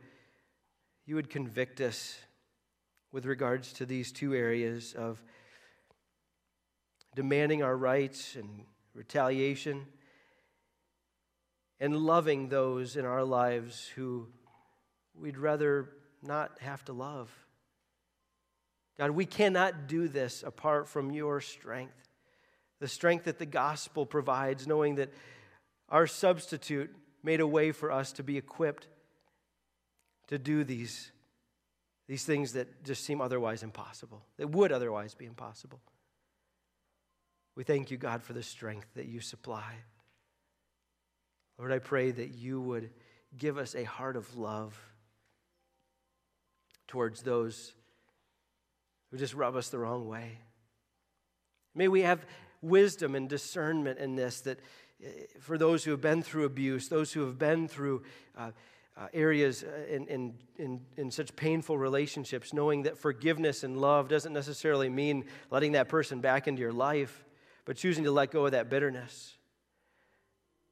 you 1.04 1.16
would 1.16 1.30
convict 1.30 1.80
us 1.80 2.16
with 3.10 3.26
regards 3.26 3.72
to 3.72 3.86
these 3.86 4.12
two 4.12 4.34
areas 4.34 4.94
of 4.96 5.20
demanding 7.16 7.64
our 7.64 7.76
rights 7.76 8.36
and 8.36 8.66
retaliation 8.94 9.84
and 11.80 11.96
loving 11.96 12.50
those 12.50 12.94
in 12.94 13.04
our 13.04 13.24
lives 13.24 13.90
who 13.96 14.28
we'd 15.12 15.38
rather 15.38 15.88
not 16.22 16.60
have 16.60 16.84
to 16.84 16.92
love. 16.92 17.45
God, 18.98 19.10
we 19.10 19.26
cannot 19.26 19.86
do 19.88 20.08
this 20.08 20.42
apart 20.42 20.88
from 20.88 21.10
your 21.10 21.40
strength, 21.40 22.08
the 22.80 22.88
strength 22.88 23.24
that 23.24 23.38
the 23.38 23.46
gospel 23.46 24.06
provides, 24.06 24.66
knowing 24.66 24.96
that 24.96 25.12
our 25.88 26.06
substitute 26.06 26.94
made 27.22 27.40
a 27.40 27.46
way 27.46 27.72
for 27.72 27.92
us 27.92 28.12
to 28.12 28.22
be 28.22 28.38
equipped 28.38 28.88
to 30.28 30.38
do 30.38 30.64
these, 30.64 31.10
these 32.08 32.24
things 32.24 32.52
that 32.52 32.84
just 32.84 33.04
seem 33.04 33.20
otherwise 33.20 33.62
impossible, 33.62 34.24
that 34.38 34.48
would 34.48 34.72
otherwise 34.72 35.14
be 35.14 35.26
impossible. 35.26 35.80
We 37.54 37.64
thank 37.64 37.90
you, 37.90 37.96
God, 37.96 38.22
for 38.22 38.32
the 38.32 38.42
strength 38.42 38.88
that 38.94 39.06
you 39.06 39.20
supply. 39.20 39.74
Lord, 41.58 41.72
I 41.72 41.78
pray 41.78 42.10
that 42.10 42.34
you 42.34 42.60
would 42.60 42.90
give 43.36 43.56
us 43.56 43.74
a 43.74 43.84
heart 43.84 44.16
of 44.16 44.36
love 44.36 44.78
towards 46.86 47.22
those 47.22 47.72
who 49.16 49.20
just 49.20 49.34
rub 49.34 49.56
us 49.56 49.70
the 49.70 49.78
wrong 49.78 50.06
way. 50.06 50.38
May 51.74 51.88
we 51.88 52.02
have 52.02 52.26
wisdom 52.60 53.14
and 53.14 53.28
discernment 53.28 53.98
in 53.98 54.14
this 54.14 54.42
that 54.42 54.58
eh, 55.02 55.08
for 55.40 55.56
those 55.56 55.84
who 55.84 55.90
have 55.92 56.02
been 56.02 56.22
through 56.22 56.44
abuse, 56.44 56.88
those 56.88 57.12
who 57.12 57.22
have 57.22 57.38
been 57.38 57.66
through 57.66 58.02
uh, 58.36 58.50
uh, 58.96 59.08
areas 59.14 59.64
uh, 59.64 59.94
in, 59.94 60.06
in, 60.08 60.34
in, 60.58 60.80
in 60.96 61.10
such 61.10 61.34
painful 61.34 61.78
relationships, 61.78 62.52
knowing 62.52 62.82
that 62.82 62.98
forgiveness 62.98 63.64
and 63.64 63.80
love 63.80 64.08
doesn't 64.08 64.32
necessarily 64.32 64.90
mean 64.90 65.24
letting 65.50 65.72
that 65.72 65.88
person 65.88 66.20
back 66.20 66.46
into 66.46 66.60
your 66.60 66.72
life, 66.72 67.24
but 67.64 67.76
choosing 67.76 68.04
to 68.04 68.10
let 68.10 68.30
go 68.30 68.44
of 68.44 68.52
that 68.52 68.68
bitterness. 68.68 69.34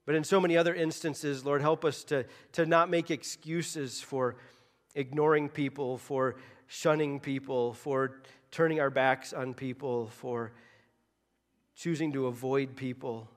But 0.04 0.16
in 0.16 0.24
so 0.24 0.38
many 0.38 0.56
other 0.58 0.74
instances, 0.74 1.46
Lord, 1.46 1.62
help 1.62 1.82
us 1.82 2.04
to, 2.04 2.26
to 2.52 2.66
not 2.66 2.90
make 2.90 3.10
excuses 3.10 4.02
for 4.02 4.36
ignoring 4.94 5.48
people, 5.48 5.96
for 5.96 6.36
shunning 6.66 7.20
people, 7.20 7.74
for 7.74 8.22
turning 8.50 8.80
our 8.80 8.90
backs 8.90 9.32
on 9.32 9.54
people, 9.54 10.08
for 10.08 10.52
choosing 11.76 12.12
to 12.12 12.26
avoid 12.26 12.76
people. 12.76 13.28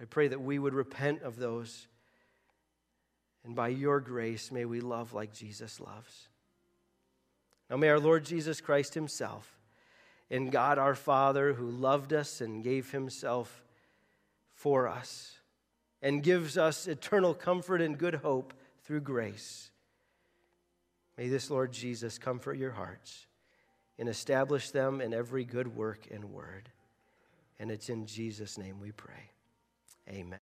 I 0.00 0.04
pray 0.04 0.28
that 0.28 0.40
we 0.40 0.58
would 0.58 0.74
repent 0.74 1.22
of 1.22 1.36
those. 1.36 1.86
And 3.44 3.54
by 3.54 3.68
your 3.68 4.00
grace, 4.00 4.52
may 4.52 4.64
we 4.64 4.80
love 4.80 5.12
like 5.12 5.32
Jesus 5.32 5.80
loves. 5.80 6.28
Now, 7.68 7.76
may 7.76 7.88
our 7.88 8.00
Lord 8.00 8.24
Jesus 8.24 8.60
Christ 8.60 8.94
Himself 8.94 9.58
and 10.30 10.52
God 10.52 10.78
our 10.78 10.94
Father, 10.94 11.54
who 11.54 11.70
loved 11.70 12.12
us 12.12 12.40
and 12.40 12.62
gave 12.62 12.90
Himself 12.90 13.64
for 14.54 14.86
us 14.86 15.38
and 16.00 16.22
gives 16.22 16.56
us 16.58 16.86
eternal 16.86 17.34
comfort 17.34 17.80
and 17.80 17.98
good 17.98 18.16
hope 18.16 18.52
through 18.84 19.00
grace 19.00 19.71
May 21.16 21.28
this, 21.28 21.50
Lord 21.50 21.72
Jesus, 21.72 22.18
comfort 22.18 22.56
your 22.56 22.72
hearts 22.72 23.26
and 23.98 24.08
establish 24.08 24.70
them 24.70 25.00
in 25.00 25.12
every 25.12 25.44
good 25.44 25.76
work 25.76 26.08
and 26.10 26.32
word. 26.32 26.70
And 27.58 27.70
it's 27.70 27.88
in 27.88 28.06
Jesus' 28.06 28.58
name 28.58 28.80
we 28.80 28.92
pray. 28.92 29.30
Amen. 30.08 30.41